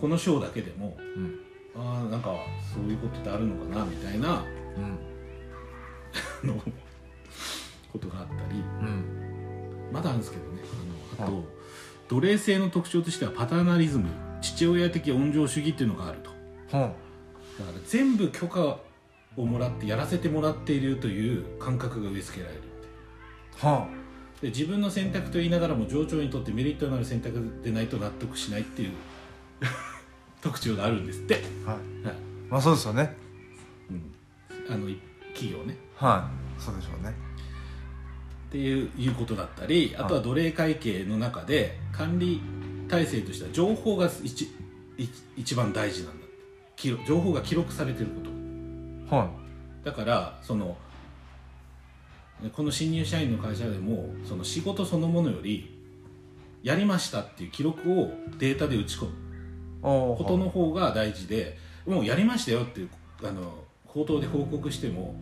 [0.00, 1.40] この章だけでもうん。
[1.76, 2.34] ああなんか
[2.74, 4.44] そういうことってあるのかなみたいな
[6.42, 6.48] うん。
[6.48, 6.54] の
[7.92, 8.60] ことがあったり。
[8.60, 9.90] うん。
[9.92, 10.62] まだあるんですけどね。
[11.18, 11.42] あのあと、は
[12.08, 14.08] 奴隷制の特徴としてはパターナリズム
[14.40, 16.30] 父親的温情主義っていうのがあると。
[16.70, 16.80] ほう
[17.60, 18.80] だから全部許可
[19.36, 23.88] をもらってやらせてもらっているという感覚が植え付けられるっては
[24.40, 28.92] で自分の選択と言いながらも上長にとってメリットのある選択でないと納得しないっていう
[30.40, 32.06] 特徴があるんですって、あはい。
[32.06, 32.14] はい。
[32.48, 33.14] まあそうですよね。
[33.90, 34.98] うん、あのい
[35.34, 35.76] 企業ね。
[35.94, 36.60] はい。
[36.60, 37.14] そうでしょうね。
[38.48, 42.40] っていういうことだったりあとは奴隷会計の中で管理
[42.88, 44.48] 体制としては情報が一
[44.98, 46.26] 一一番大事なんだ
[46.74, 49.14] 記録情報が記録されてること。
[49.14, 49.30] は
[49.84, 50.76] だからその
[52.48, 55.78] この新入社員の会社でもその仕事そのものより
[56.62, 59.12] やりましたっていう記録をデータで打ち込む。
[59.82, 62.90] ことの方が大事でもうやりましたよっていう
[63.22, 65.14] あの口頭で報告しても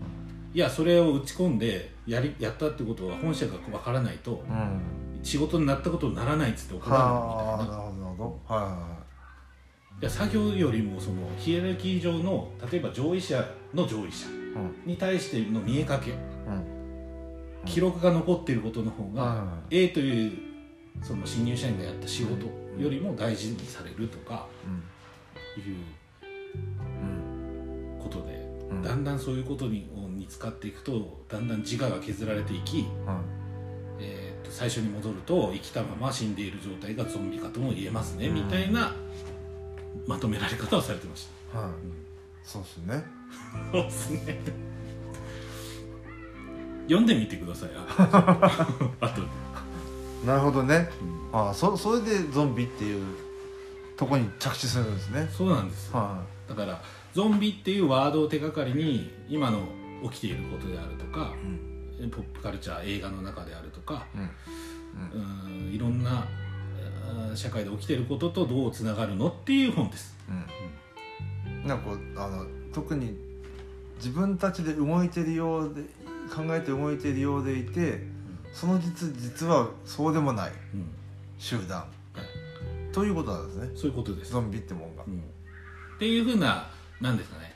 [0.53, 4.81] いやそれを打ち込んでやりやったってことは本社がわからないとうん。
[5.23, 7.79] 仕事になったことにならないっつって怒られるみたいな。
[7.79, 8.99] はあなるほどは
[10.01, 14.27] いや作業よりもそのヒエラルキー上の例えば上位者の上位者
[14.87, 16.78] に対しての見えかけうん
[17.69, 20.33] 記録が残っていることの方が、は A という
[21.03, 22.47] その新入社員がやった仕事
[22.79, 24.47] よりも大事にされるとか
[25.57, 25.75] いう
[28.03, 28.83] ことで、うん。
[28.83, 33.21] だんだんそういうことにに使っていくとだんだん自我が削られていき、は
[34.01, 38.95] えー、と最初に戻ると生きたまま死んでいる状態がゾンビかとも言えますね、みたいな
[40.07, 41.59] まとめられ方をされてました。
[41.59, 41.71] はい、
[42.43, 43.05] そうっすね。
[43.73, 44.39] そうですね
[46.89, 47.71] 読んでみてください。
[47.77, 48.67] あ
[49.01, 49.23] あと
[50.27, 50.91] なるほどね、
[51.33, 53.05] ああそそれでゾンビっていう
[53.97, 55.29] とこに着地するんですね。
[55.33, 59.61] そうなんですはだからゾンビっていうワードを手がかりに今の
[60.03, 61.35] 起きていることであるとか
[61.99, 62.11] い、うん。
[62.11, 65.67] ポップカルチャー映画の中であるとかうん。
[65.67, 65.73] うん。
[65.73, 66.27] いろんな
[67.35, 70.17] 社会で起きていることとどうつながるのっていう本です。
[70.29, 73.17] うん、なんかこうあの特に
[73.97, 75.83] 自分たちで動いてるようで
[76.29, 78.03] 考えて動いてるようでいて
[78.53, 80.99] その実実はそうでもないうん
[81.39, 81.79] 集団。
[81.79, 81.85] は
[82.21, 83.71] い、ということなんですね。
[83.77, 85.05] そういうことです、ゾンビってもんが。
[85.07, 86.69] うん、っていうふうな
[87.01, 87.55] なんですかね、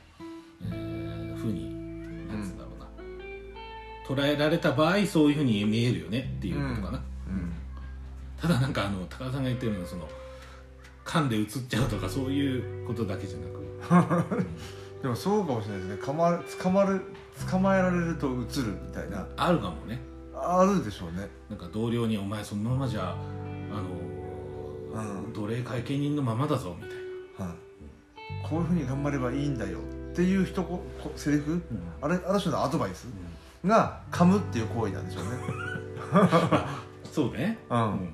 [0.61, 6.33] えー、ふうになんつうんだろうな、捉えられた場合そういうふうに見えるよね。
[6.37, 7.53] っていうことかな、うん。
[8.41, 10.07] ただなんかあの高田さんが言ってるのはその
[11.05, 14.45] 噛んで映っちゃうとかそういうことだけじゃなく
[15.03, 15.97] でもそうかもしれないですね。
[15.97, 17.01] かまる捕まる
[17.51, 18.37] 捕まえられると映る
[18.87, 19.27] みたいな。
[19.35, 19.99] あるかもね。
[20.33, 21.27] あるでしょうね。
[21.49, 23.15] なんか同僚に「お前そのままじゃあ
[24.95, 25.33] のーうん。
[25.33, 26.91] 奴隷会計人のままだぞ」みたい
[27.37, 27.55] な、はい、
[28.49, 31.61] こういうふうに頑張ればいいんだよっていう一ここセリフ？
[32.01, 33.07] あれある種のアドバイス？
[33.65, 35.31] が噛むっていう行為なんでしょうね。
[37.11, 37.81] そうね、うん。
[37.81, 38.13] うん。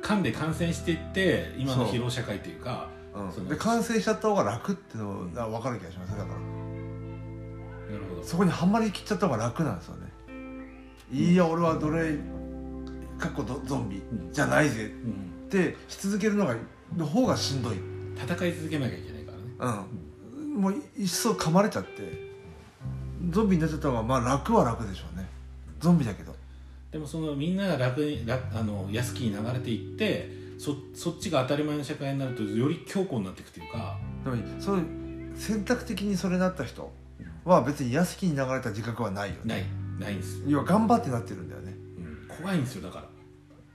[0.00, 3.48] 噛んで感染していって今の疲労社会というかうん。
[3.48, 6.38] で完成しちゃった方が楽っていうのが分かる気がしますねだから。
[6.38, 8.22] なるほど。
[8.22, 10.12] そこにはまりきっちゃった方が楽なんですよね。
[11.12, 12.18] いや俺は奴隷
[13.18, 14.84] かっこゾゾンビじゃないぜ。
[14.84, 15.32] うん。
[15.46, 16.56] ってし続けるのが
[16.96, 17.76] の方がしんどい、
[18.16, 19.84] 戦い続けなきゃいけないからね。
[20.36, 22.32] うん、もういっそ噛まれちゃって。
[23.30, 25.28] ゾンビになっちゃった方がまあ楽は楽でしょうね。
[25.78, 26.34] ゾンビだけど。
[26.90, 33.98] でもそのみんなが楽に楽あの安きに流れていってそそっちが当たり前の社会になるとより強固になっていくというか。
[34.22, 36.92] でもそういう選択的にそれになった人
[37.44, 39.54] は別に安きに流れた自覚はないよね。
[39.54, 39.64] ない
[39.98, 40.38] ないんです。
[40.42, 41.74] よ、要は頑張ってなってるんだよね。
[41.98, 42.28] うん。
[42.28, 43.04] 怖いんですよだか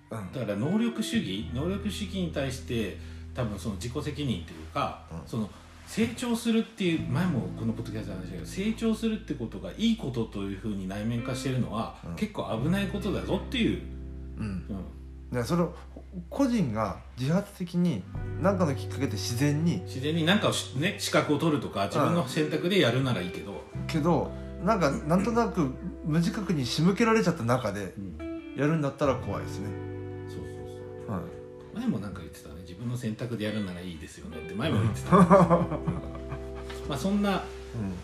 [0.10, 0.17] ら。
[0.17, 0.32] うん。
[0.32, 2.97] だから能力主義能力主義に対して
[3.36, 5.21] 多分その自己責任っていうか、うん。
[5.28, 5.50] その
[5.88, 12.15] 成長するっていう前もこのポッドキャストで話したけど成長するってことがいいことというふうに内面化してるのは、うん。
[12.15, 13.82] 結構危ないことだぞっていう、
[14.38, 14.45] うん。
[14.45, 14.97] うん
[15.32, 15.74] だそれを
[16.30, 18.04] 個人が自発的に
[18.42, 24.32] 何かのきっかけで自然に自然に何かをし、ね、資格を取るとか自分の選択でやるならいいけど、けど
[24.63, 25.74] なんかなんとなく
[26.06, 28.28] 無自覚に仕向けられちゃった中でうん。
[28.58, 29.70] やるんだったら怖いですね、
[30.28, 30.48] そうそう
[31.06, 31.16] そう。
[31.16, 32.56] はい、前もなんか言ってたね。
[32.62, 34.38] 自分の選択でやるならいいですよね。
[34.38, 35.16] って前も言ってた。
[36.90, 37.44] まあそんな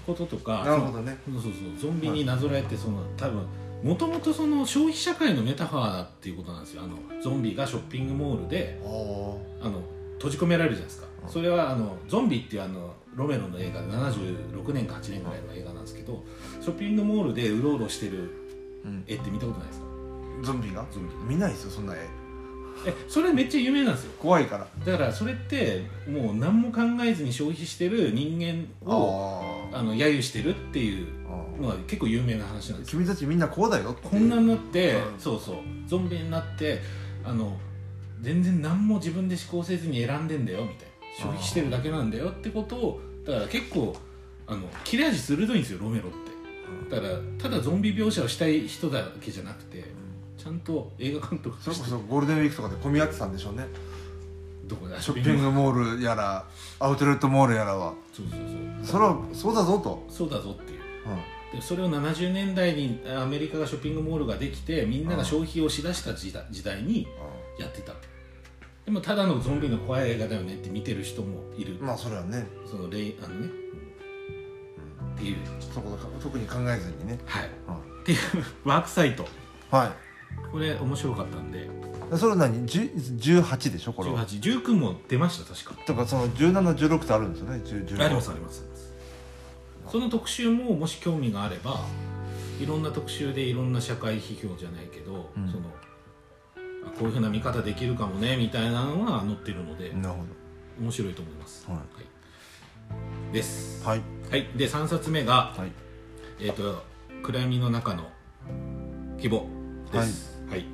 [0.06, 1.18] こととかなるほどね。
[1.26, 1.92] そうそうそう。
[1.92, 3.48] ゾンビになぞらえてその多分
[3.84, 6.84] もともとその消費社会のメタファーだっていうことなんですよ。
[6.84, 9.82] あのゾンビがショッピングモールでああの
[10.16, 11.08] 閉じ込められるじゃないですか。
[11.24, 11.30] うん。
[11.30, 16.24] それはあのゾンビっていうあのロメロの映画で76年か8年ぐらいの映画なんですけど
[16.62, 18.32] ショッピングモールでうろうろしてる
[18.86, 19.04] うん。
[19.08, 19.86] 絵って見たことないですか？
[20.44, 20.86] ゾンビが？
[20.92, 21.16] ゾンビ。
[21.36, 21.98] 見ないですよそんな絵
[22.86, 24.12] えそれめっちゃ有名なんですよ。
[24.20, 24.68] 怖いから。
[24.86, 33.00] だからそれってもう何も考えずに消費してる人間をああの揶揄してるっていうあのは結構有名な話なんですよ。
[33.00, 35.20] 君たちみんなこうだよってこんなになって、うん。
[35.20, 35.56] そうそう。
[35.88, 36.82] ゾンビになって
[37.24, 37.58] あの
[38.22, 40.84] 全然何も自分で思考せずに選んでんだよみたいな。
[41.18, 43.96] 消費してるだけなんだよってことをだから結構
[44.48, 46.34] あの切れ味鋭いんですよロメロって。
[46.90, 49.84] だからただゾンビ描写をしたい人だけじゃなくて
[50.44, 53.66] ちゃんと映画監督それこそゴールデンウィークとかで混み合ってたんでしょうね。
[54.66, 56.46] どこでショッピングモールやら
[56.80, 57.94] アウトレットモールやらは。
[58.12, 58.86] そうそうそう。
[58.86, 60.80] それはそうだぞと、そうだぞっていう。
[61.52, 61.58] うん。
[61.58, 67.08] でそれを70年代にアメリカがショッピングモールができてみんなが消費をしだした時代時代に
[67.58, 67.94] やってた。
[68.84, 73.48] でもただのゾンビの怖い映画だよねって見てる人もいる、まあそれはね、そのレイあのね、
[75.16, 75.38] っていう。
[75.62, 77.50] そこ特に考えずにね、はい。
[77.70, 77.76] うん。
[78.02, 78.20] っていう
[78.66, 79.26] ワークサイト。
[79.72, 80.13] はい
[80.52, 81.70] これ面白かったんで。
[82.18, 83.94] それは何10 18でしょ？
[83.94, 84.26] これは。
[84.26, 85.76] 1819も出ました確か。
[85.88, 88.66] だからその1716ってあるんですよね？10 15ありますあります
[89.90, 91.86] その特集ももし興味があれば
[92.60, 95.48] いろんな特集でいろんな社会批評じゃないけど、うん。
[95.48, 95.64] その
[96.86, 100.24] あこういうふうな見方できるかもねみたいなのが載ってるので、なるほ
[100.82, 101.78] 面白いと思います、はい。
[101.78, 101.84] は
[103.32, 103.34] い。
[103.34, 103.84] です。
[103.84, 104.02] どはい。
[104.30, 104.48] はい。
[104.56, 105.72] で3冊目がはい。
[106.42, 106.84] えっ、と
[107.24, 108.10] 暗闇の中の
[109.20, 109.63] 希望
[109.94, 110.34] です。
[110.50, 110.66] はい、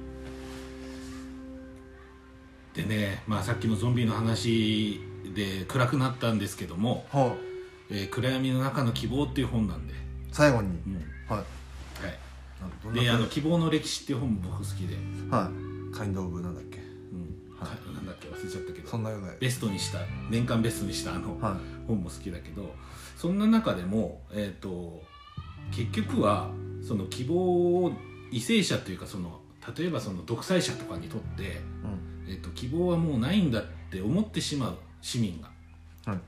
[2.74, 5.02] でねまあさっきのゾンビの話
[5.36, 7.36] で暗くなったんですけどもは
[7.92, 9.94] 「えー暗闇の中の希望」っていう本なんで、
[10.32, 10.70] 最後に。
[10.70, 10.96] うん。
[11.28, 11.46] はい。
[12.88, 14.96] はい、であの「希望の歴史」っていう本も僕好きで、
[15.30, 15.52] は
[15.94, 15.96] い。
[15.96, 16.78] カインドオブなんだっけ？
[16.78, 17.58] うん。
[17.60, 17.78] はい。
[17.78, 18.28] かなんだっけ？
[18.28, 18.90] 忘れちゃったけど。
[18.90, 21.54] そんなようなベストにした年間ベストにしたあの、はい。
[21.88, 22.76] 本も好きだけど
[23.18, 25.04] そんな中でも、えー、と
[25.72, 26.52] 結局は
[26.86, 27.92] その希望を
[28.32, 29.40] 為政者というかその
[29.78, 32.00] 例えばその独裁者とかにとって、うん。
[32.28, 35.50] えー、と希望はもうないんだって思ってしまう市民が。
[36.06, 36.20] はい。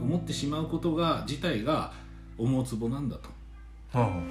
[0.00, 1.92] 思ってしまうことが自体が
[2.38, 3.28] 思うツボなんだと。
[3.98, 4.08] はあ。
[4.08, 4.22] は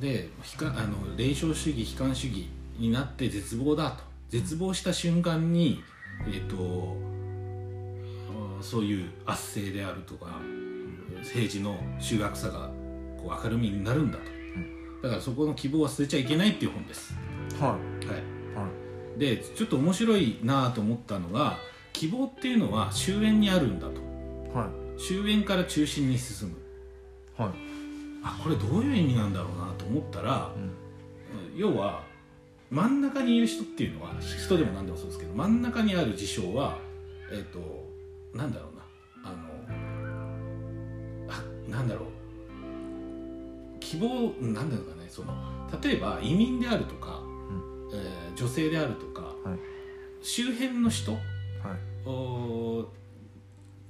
[0.00, 4.04] で悲観あの霊障主義悲観主義になって絶望だと。
[4.30, 5.82] 絶望した瞬間に、
[6.26, 6.96] えっと
[8.58, 10.40] あそういう圧政であるとか
[11.18, 12.70] 政治の修学さが
[13.18, 14.24] こう明るみになるんだと、
[15.02, 17.12] だからそこの希望は捨てちゃいけないっていう本です、
[17.60, 18.06] あははい、い。
[18.06, 18.68] は
[19.16, 19.18] い。
[19.18, 21.58] でちょっと面白いなと思ったのが
[21.92, 24.00] 希望っていうのは終焉にあるんだと。
[24.58, 25.00] はい。
[25.00, 26.56] 終焉から中心に進む。
[27.36, 27.52] はい。
[28.22, 30.58] あこれどういう意味なんだろうなと思ったら、う
[31.56, 31.58] ん。
[31.58, 32.04] 要は
[32.70, 36.78] 真ん中にいる人っていうのは人でも何でもそうですけど真ん中にある事象は
[37.30, 37.58] えっ、と
[38.34, 38.82] なんだろうな。
[39.24, 39.36] あの
[41.28, 42.08] あなんだろう
[43.92, 44.08] 希望
[44.40, 45.34] なんだろうかねその
[45.82, 47.20] 例えば移民であるとか、
[47.92, 49.58] えー女性であるとか、はい。
[50.22, 51.20] 周辺の人はい。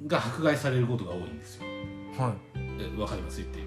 [0.09, 1.63] が迫害されることが多いんですよ。
[2.19, 2.59] はい。
[2.81, 3.37] えわかります？
[3.37, 3.67] 言ってる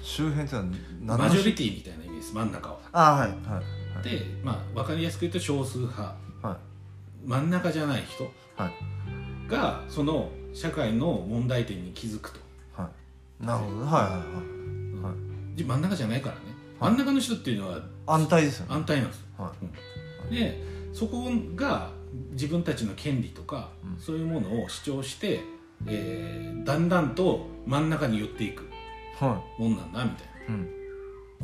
[0.00, 0.66] 周辺ってのは
[1.02, 2.80] 何マジョリテティみたいな意味です真ん中は。
[2.90, 3.30] あはい。
[3.30, 3.62] は
[4.00, 4.02] い。
[4.02, 6.02] で、まあ、分かりやすく言うと少数派。
[6.42, 6.56] はい。
[7.28, 8.24] 真ん中じゃない人
[8.56, 8.72] はい。
[9.48, 12.40] がその社会の問題点に気づくと。
[12.76, 12.90] は
[13.40, 13.46] い。
[13.46, 13.86] なるほど。
[13.86, 14.18] はいはいは
[14.54, 14.57] い
[15.64, 16.40] 真ん中じゃないからね。
[16.80, 16.90] はい。
[16.92, 18.74] 真ん中の人っていうのは安泰ですよね。
[18.74, 19.26] 安泰なんですよ。
[19.38, 19.52] は
[20.30, 20.34] い。
[20.34, 21.90] でそこが
[22.32, 24.00] 自分たちの権利とか、うん。
[24.00, 25.40] そういうものを主張して、
[25.86, 28.68] えーだんだんと真ん中に寄っていく。
[29.18, 30.62] はもんなんだみたいいうん。
[30.62, 30.68] な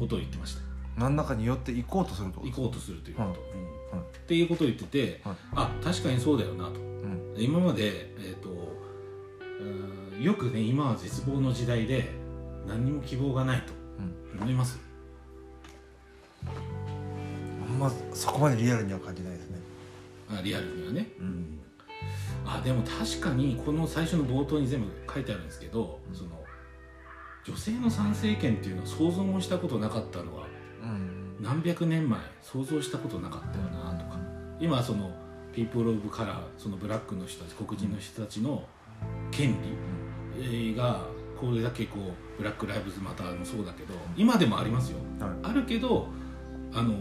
[0.00, 0.62] ことを言ってました。
[0.96, 3.38] 真ん中に寄って行こうとすると行こうとするということ、はい。
[3.92, 3.98] うん。
[3.98, 4.08] はい。
[4.16, 5.36] っていうことを言ってて、はい。
[5.56, 6.80] あ確かにそうだよなと。
[6.80, 7.34] うん。
[7.36, 8.50] 今まで、えーと
[9.60, 9.64] う
[10.20, 12.08] んよくね今は絶望の時代で
[12.66, 13.72] 何にも希望がないと
[14.40, 14.78] 思います、
[16.46, 19.58] あんまそこまでリアルには感じないですね。
[20.30, 21.60] あリアルにはね、うん。
[22.46, 26.14] あでも確かにこの最初の冒頭に全部書いてあるんですけど、うん。
[26.14, 26.30] その
[27.44, 30.46] 女性の参政権っていうのは想像もしたことなかったのは
[30.82, 31.36] うん。
[31.40, 34.18] 何百年前想像したことなかったよなとか。
[34.60, 35.10] 今その
[35.52, 38.66] ピープル・オブ・カラーそのブラックの人たち黒人の人たちの
[39.30, 39.56] 権
[40.36, 41.06] 利が
[41.38, 44.98] これだけこうブラック・ライブズ・マターもそうだけど今でもありますよ。
[45.20, 45.30] はい。
[45.42, 46.08] あるけど
[46.72, 46.94] あの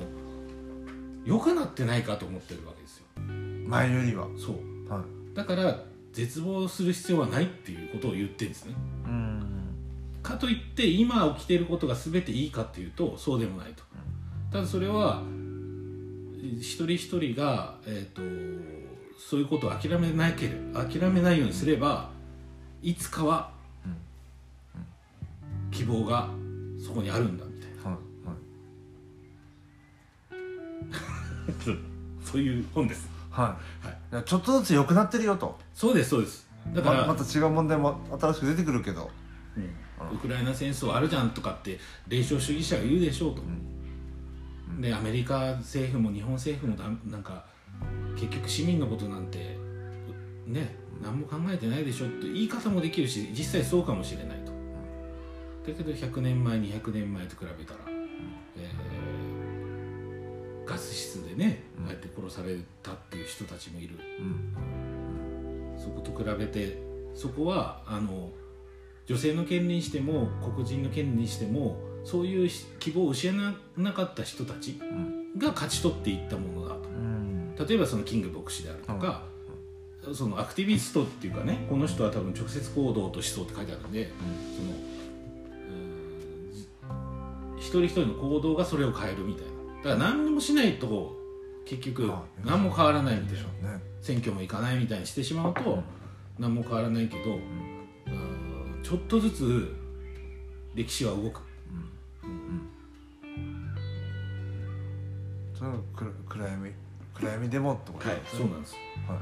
[1.25, 3.05] 良くなってないかと思ってるわけですよ。
[3.67, 4.27] 前よりは。
[4.37, 4.91] そう。
[4.91, 5.35] はい。
[5.35, 8.73] だから絶望する必要はないっていうことを言ってるんですね。
[9.05, 9.43] うん。
[10.21, 13.83] かといって今起きていることが全ていいかっていうとそうでもないと。
[14.51, 15.23] ただそれは
[16.59, 18.21] 一人一人が、えー、と
[19.17, 22.11] そういうことを諦めなければ諦めないようにすれば
[22.81, 23.51] いつかは
[25.73, 26.29] 希望が
[26.83, 27.91] そこにあるんだみたいな。
[27.91, 28.33] はいは
[31.71, 31.77] い。
[32.23, 33.09] そういう本です。
[33.29, 33.57] は
[34.11, 34.15] い。
[34.15, 34.23] はい。
[34.23, 35.59] ちょっとずつ良くなってるよと。
[35.73, 36.47] そうですそうです。
[36.73, 39.09] だから、ままた違う問題も新しく出てくるけど。
[39.57, 39.69] うん。
[40.11, 43.41] ウクライナ戦争あるじゃんとかって霊障主義者が言うでしょうと、
[44.79, 47.45] でアメリカ政府も日本政府もだなんか
[48.15, 49.57] 結局市民のことなんて
[50.45, 54.37] ね何も考えてないでしょって言い方もできるし実際そうかもしれない。
[54.39, 54.42] と
[55.65, 57.79] だけど100年前200年前と比べたら、
[58.57, 59.33] えー
[60.65, 61.85] ガス室でね、うん。
[61.85, 63.97] ああやって殺されたっていう人たちもいる。
[64.19, 65.77] うん。
[65.77, 66.77] そこと比べて
[67.13, 68.29] そこはあの
[69.05, 72.49] 女性の権利にしても黒人の権利にしてもそういう
[72.79, 75.37] 希望を失わなかった人たちうん。
[75.37, 76.87] が勝ち取っていったものだと。
[76.89, 77.55] うん。
[77.55, 79.23] 例えばそのキング牧師であるとか、
[80.13, 84.11] そのアクティビストっていうかねこの人は多分直接行動と思想って書いてあるんで、
[84.55, 84.71] その
[87.79, 89.51] 人一人の行動がそれを変えるみたいな。
[89.83, 91.15] だから何にもしないと
[91.65, 93.73] 結局あ何も変わらないみたいな。
[93.73, 95.81] ね選挙も行かないみたいにしてしまうと
[96.37, 97.39] 何も変わらないけど、
[98.83, 99.73] ちょっとずつ
[100.75, 101.39] 歴史は動く、
[105.57, 106.71] それは暗暗闇
[107.13, 108.09] 暗闇でもってこと？
[108.09, 108.75] はいそうなんです。
[109.07, 109.17] はい。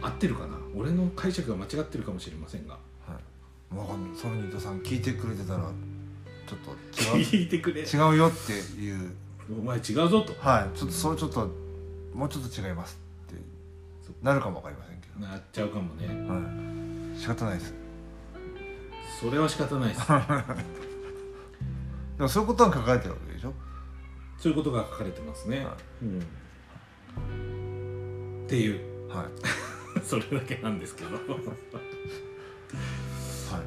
[0.00, 0.56] 合ってるかな？
[0.74, 2.78] 俺の解釈が間違ってるかもしれませんが。
[3.06, 3.20] は
[3.74, 3.76] い。
[3.76, 4.16] わかんない。
[4.16, 5.70] ソルニートさん聞いてくれてたら
[6.48, 6.70] ちょっと
[7.18, 7.26] 違う。
[7.26, 7.82] 聞いてくれ。
[7.82, 9.10] 違うよっていう。
[9.50, 10.34] お前違うぞと。
[10.40, 10.78] はい。
[10.78, 11.48] ちょっとそれちょっと
[12.14, 12.98] もうちょっと違います
[13.30, 13.40] って
[14.22, 16.06] なるかもわかりませんけなっちゃうかもね。
[16.06, 16.42] どはい。
[17.18, 17.74] 仕方ないです。
[19.20, 20.06] それは仕方ないです。
[22.16, 23.52] でもそういうことが書かれてるわけでしょ？
[24.38, 26.18] そういうことが書かれてますね、はうん、
[28.46, 28.80] っていう。
[29.08, 29.26] はい。
[30.04, 31.10] それだけなんですけど。
[31.16, 31.22] は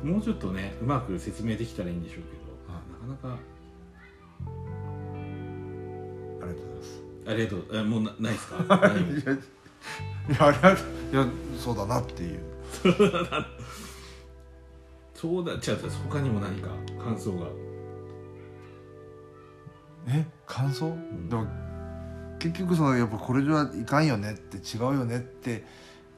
[0.01, 0.05] い。
[0.05, 2.40] もうちょっとねうまく説明できたらいいんでしょうけど、
[3.01, 3.39] かなか。
[6.41, 7.03] ありがとうございます。
[7.27, 7.65] ありがとう。
[7.73, 8.65] えもうなないですか？
[8.69, 9.37] 何 もいやい
[10.33, 10.51] やあ
[11.11, 11.27] いや
[11.57, 12.39] そうだなっていう
[15.15, 16.69] そうだ違う違う他にも何か
[17.03, 17.47] 感想が
[20.07, 21.47] え感想、んでも
[22.39, 25.63] 結局そのやっぱこれじゃいかんよねって違うよねって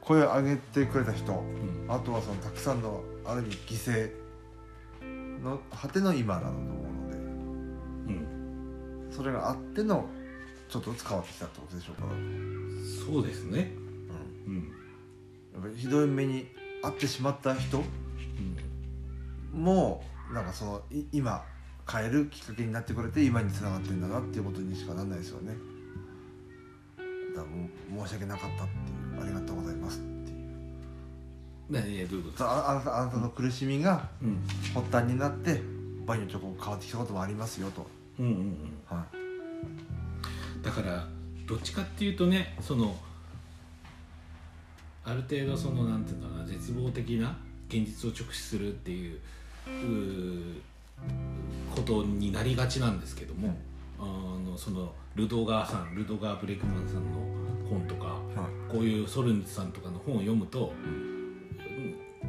[0.00, 4.10] 声を上げてくれた人うんあとはそのたくさんのある意味犠牲
[5.42, 7.16] の果ての今だと思うので。
[7.16, 9.08] うん。
[9.10, 10.06] それがあっての
[10.68, 12.02] ちょっとずつ変わってきたってことでしょうか。
[12.02, 12.08] ら、
[13.12, 13.72] そうですね。
[14.46, 14.62] うん、うん、
[15.54, 16.46] やっぱりひどい目に
[16.82, 17.82] 遭ってしまった人
[19.52, 19.60] うん。
[19.60, 21.44] もなんかそのい今
[21.90, 25.54] 変えるきっかけになってくれて今につながってんだなっていうことにしかなんないですよね。
[27.34, 27.48] だか
[27.96, 29.22] ら申し訳なかったっていう。
[29.22, 30.13] ありがとうございます
[31.64, 34.38] っていう何えどういうことああなたあなたの苦しみがうん。
[34.74, 35.62] 発端になって
[36.06, 37.86] 場合によってこう変わってきたこともありますよと、
[38.18, 38.56] うんうんうん。
[38.86, 39.04] は
[40.62, 40.64] い。
[40.64, 41.06] だから
[41.46, 42.94] どっちかっていうとねその
[45.04, 47.36] ある程度そのなんていうのかな絶望的な
[47.68, 49.20] 現実を直視するっていう
[49.66, 50.54] うー
[51.74, 53.54] ことになりがちなんですけども、
[53.98, 57.18] あのそのルドガーさんルドガー・ブレイクマンさんの
[57.68, 58.72] 本とかはい。
[58.72, 61.13] こういうソルニツさんとかの本を読むと、うん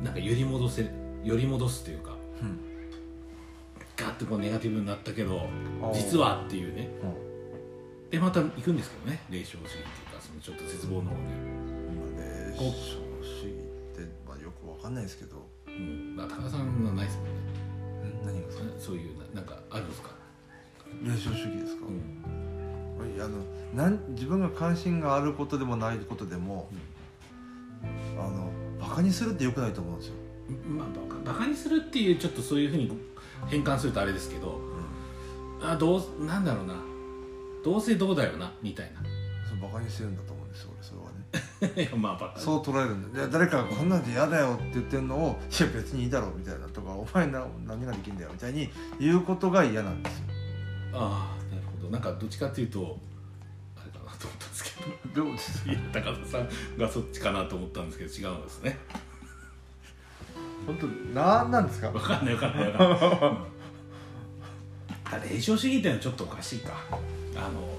[0.06, 0.86] なんか揺り戻せ
[1.24, 2.60] 揺り戻すというかうん。
[3.98, 5.50] ガッてこうネガティブになったけど
[5.94, 6.90] 実はっていうね。
[7.02, 8.10] うん。
[8.12, 9.84] でまた行くんですけどね霊障主義ってい
[10.14, 12.72] うかそのちょっと絶望の方に、まあねこう
[13.26, 15.48] 主義って、まあ、よくわかんないですけど。
[15.68, 18.22] うん、まあ高田さんはないですもんね。
[18.22, 18.26] ん。
[18.26, 20.12] 何がそういうななんかあるんですか、
[21.04, 23.16] 霊障主義ですか、うん。
[23.16, 23.44] いやあの
[23.74, 26.95] なん自分が関心があることでもないことでも、あのバ
[28.96, 30.14] カにするってよくないと思うんですよ、
[30.68, 32.92] まあバカバカにするっていうちょっとそういうふうに
[33.48, 34.60] 変換するとあれですけど
[35.62, 36.76] あどうなんだろうな。
[37.64, 38.92] どうせどうだよなみたい
[39.50, 41.76] そうバカにしてるんだと思うんですよ俺それはね。
[41.76, 46.68] な いやまあバカそう捉えるんでいや誰かがこんなんで嫌だよって言ってるのをいや別にいいだろうみたいな。
[46.68, 48.70] とかお前な何ができんだよみたいに
[49.00, 50.26] 言うことが嫌なんですよ。
[50.94, 51.90] ああなるほど。
[51.90, 53.00] なんかどっちかっていうと
[55.14, 58.78] どでもですいや高田さんがそっちかなと思ったんですけど違うんですね。
[60.66, 61.92] 本当なんなんですか？
[61.92, 62.98] わかんないわかんないわかんな
[65.26, 65.34] い。
[65.34, 65.42] うん。
[65.42, 66.74] 主義っていうのはちょっとおかしいか。
[67.36, 67.76] あの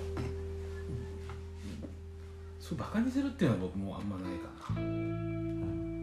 [2.61, 4.81] そうバカにするっていうのは僕もあんまないかな。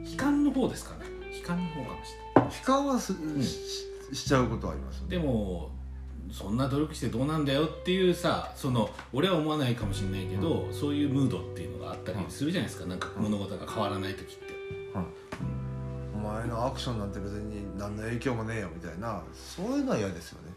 [0.09, 1.05] 悲観の方ですかね。
[1.37, 2.51] 悲観の方かもしれない。
[2.51, 5.17] 悲観はす、ししちゃうことはありますよね。
[5.17, 5.71] でも
[6.33, 12.87] そんな努力してどうなんだよっていうさその俺は思わないかもしれないけど、そういうムードっていうのがあったりするじゃないですか。
[12.87, 14.53] なんか物事が変わらない時って、
[16.15, 20.53] お前のアクションなんて別に何の影響もねえよみたいなそういうのは嫌ですよね。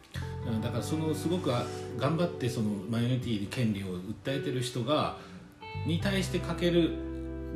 [0.51, 0.61] うん。
[0.63, 1.63] だからそのすごくあ
[1.99, 5.19] 頑張ってそのマイノリティに権利を訴えてる人が
[5.87, 6.93] に対してかける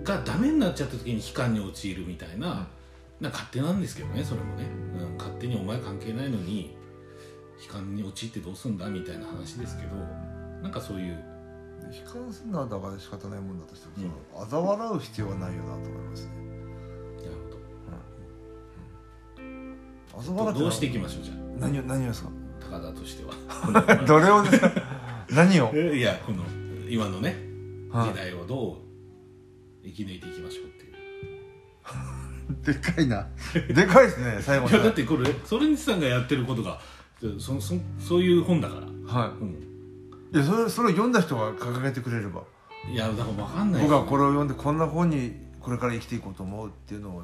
[0.04, 2.68] がダメになっちゃった時に悲観に陥るみたいな,、
[3.20, 4.64] な勝手なんですけどねそれもね、
[5.00, 6.76] うん、勝手にお前関係ないのに
[7.66, 9.94] 悲観に陥ってどうすんだみたいな話ですけど
[10.62, 11.24] なんかそういう。
[11.82, 14.42] 悲観するのはだから仕方ないもんだとしても、うん。
[14.44, 16.32] 嘲笑う必要はないよなと思いますね。
[16.36, 17.32] なる
[20.12, 20.36] 嘲ほど。
[20.36, 22.28] 笑ってどうしていきましょうじゃ何を何をですか？
[22.28, 23.32] あ高田としては。
[24.06, 24.70] どれをですか？
[25.30, 26.44] 何を、いやこの
[26.88, 27.36] 今のね
[27.90, 28.08] はい。
[28.11, 28.76] 時代をどう
[29.84, 30.94] 生き抜いていきましょうっていう。
[32.62, 33.26] でかいな。
[33.74, 36.80] でかいですね最後いやだってこれソレンジさんがやってることが
[37.20, 38.80] そそそういう本だから、
[39.12, 39.52] はうん、い
[40.32, 42.42] いやそれそれを読んだ人が掲げてくれれば。
[42.90, 47.22] いやだから分かんない僕はこれを読んでこんな本にこれから生きていこうと思うっていうのを、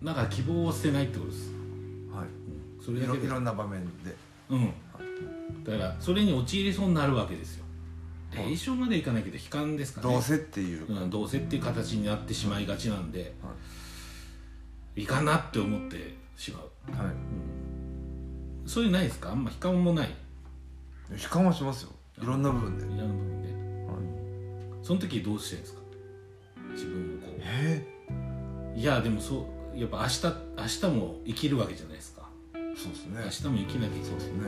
[0.00, 1.06] なんか希望を捨てない。
[1.06, 1.50] ってことです、
[2.12, 3.06] はうん、それで。
[3.06, 4.14] ろいろんな場面で。
[4.48, 4.72] うん。
[5.64, 7.64] だからそれに陥りそうになるわけですよ。
[8.32, 8.50] はい。
[8.50, 10.12] 霊障までいかないけど悲観ですかね。
[10.12, 13.34] どうせっていう、うん、どうせっていう形になってしまいがちなんで、
[14.94, 15.04] い。
[15.04, 16.62] かんなって思ってしまう。
[16.92, 17.14] はい
[18.70, 19.30] そういうのないですか？
[19.30, 20.10] あんま悲観もない。
[21.10, 21.90] 悲観はしますよ。
[22.22, 23.48] いろんな部分で、いろんな部分で。
[23.48, 23.54] は
[23.98, 24.86] い。
[24.86, 25.80] その時どうしてるんですか？
[26.74, 27.84] 自分をこえ？
[28.76, 30.22] ういやでもそうやっぱ明日
[30.84, 32.28] 明日も生きるわけじゃないですか。
[32.54, 33.20] ー、そうですね。
[33.24, 34.04] 明日も生きなきゃいけない。
[34.04, 34.38] そうですね。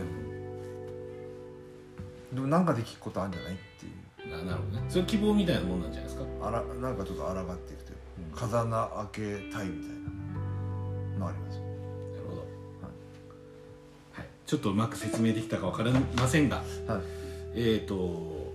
[2.33, 4.31] でもなんかできることあるんじゃないっていう。
[4.31, 4.87] ななるほどね。
[4.89, 6.47] それ希望みたいなもんなんじゃないですか？
[6.47, 7.97] あらなんかちょっと抗っていくという
[8.31, 8.37] うん。
[8.37, 9.21] 風穴開け
[9.53, 9.97] たいみたい
[11.19, 11.19] な。
[11.19, 11.62] のあります
[14.53, 17.01] ちょっとうまく説明できたか分かりませんがはい。
[17.55, 18.53] えっ、と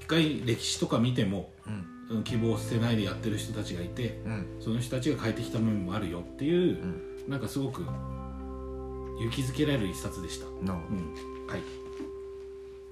[0.00, 2.16] 一回歴史とか見てもうん。
[2.16, 4.46] うん希望を捨てないでやってる人たちがいてうん。
[4.58, 6.78] その人たちが変えてきた部分もあるよっていう、
[7.28, 11.60] なんかすごく勇気づけられる一冊でした、なるうん、はい。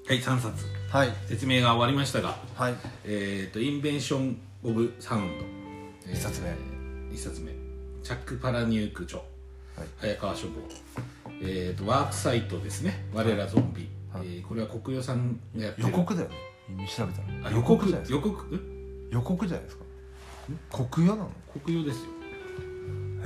[0.06, 0.64] はい3冊。
[0.92, 1.08] はい。
[1.26, 2.74] 説明が終わりましたがはい。
[3.04, 5.44] えっ、と「インベンション・オブ・サウンド」
[6.12, 6.50] 一冊目。
[6.50, 7.50] えー一冊目。
[8.04, 9.24] チャック・パラニューク著、は
[9.84, 9.88] い。
[9.98, 10.60] 早川書房
[11.40, 14.26] えー、とワークサイトですね「我らゾンビ」はい。
[14.26, 15.88] えーこれは国与さんがやってる。
[15.88, 16.34] 予告だよね。
[16.68, 17.48] 今調べたら。
[17.48, 18.16] あ予告じゃないですか。
[18.16, 18.54] 予告？
[18.56, 19.84] ん予告じゃないですか。
[20.70, 21.30] 国与なの？
[21.62, 22.10] 国与ですよ。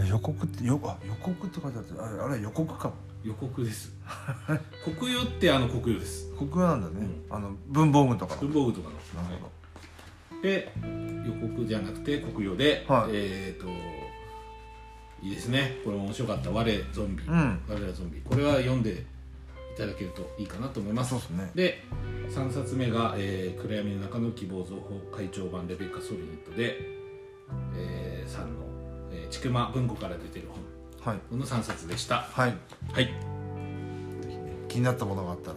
[0.04, 2.94] え予告ってよあ予告って書いてあってあれあれ予告かも。
[3.24, 3.92] 予告です。
[4.84, 6.30] 国与ってあの国与です。
[6.36, 8.40] 国与なんだね、あの文房具とかの。
[8.42, 9.22] 文房具とかの。
[9.22, 9.50] なるほ
[10.36, 10.42] ど。
[10.42, 10.72] で
[11.24, 13.10] 予告じゃなくて国与で、はい。
[13.12, 13.68] えっ、と
[15.22, 15.78] いいですね。
[15.84, 17.60] これも面白かった「我ゾンビ」うん。
[17.68, 21.10] 我らゾンビ」これは読んでいただけるといいかなと思います。
[21.10, 21.50] そうですね。
[21.54, 21.84] で
[22.28, 26.78] 3冊目が、えー暗闇の中の希望増法会長版レベッカ・ソリネットで、
[27.76, 28.64] えー、さんの、
[29.12, 31.12] えー、ちくま文庫から出てる本。
[31.12, 31.20] はい。
[31.30, 32.22] この3冊でした。
[32.22, 32.54] はい。
[32.92, 33.14] はい。
[34.68, 35.56] 気になったものがあったら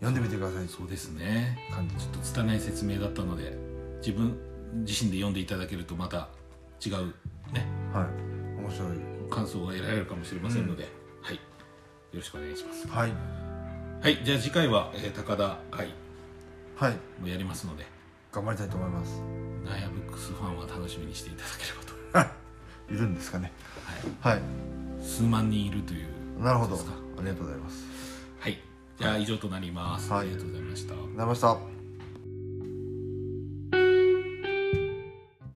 [0.00, 0.66] 読んでみてください。
[0.66, 1.58] そうですね。
[1.72, 1.94] 感じ。
[1.96, 3.56] ちょっと拙い説明だったので
[3.98, 4.36] 自分
[4.86, 6.28] 自身で読んでいただけるとまた
[6.84, 7.06] 違う
[7.52, 7.66] ね。
[7.92, 8.29] はい
[8.70, 10.88] 面白い感想が得られるかもしれませんので、
[11.22, 11.34] はい。
[11.34, 11.40] よ
[12.14, 12.86] ろしくお願いします。
[12.86, 13.12] はい。
[14.00, 14.24] はい。
[14.24, 15.88] じゃあ次回は、えー高田会
[16.76, 16.96] はい。
[17.20, 17.84] もやりますので。
[18.32, 19.20] 頑張りたいと思います。
[19.64, 23.52] ナヤブックスファンは楽しみにしていただければと、 いるんですかね。
[24.22, 24.42] はい、はい。
[25.02, 26.08] 数万人いるという
[26.40, 26.76] なるほど。
[26.76, 26.78] あ
[27.22, 27.84] りがとうございます。
[28.38, 28.58] はい。
[28.98, 30.20] じゃあ以上となります、はい。
[30.20, 30.94] ありがとうございました。
[30.94, 31.79] ありがとうございました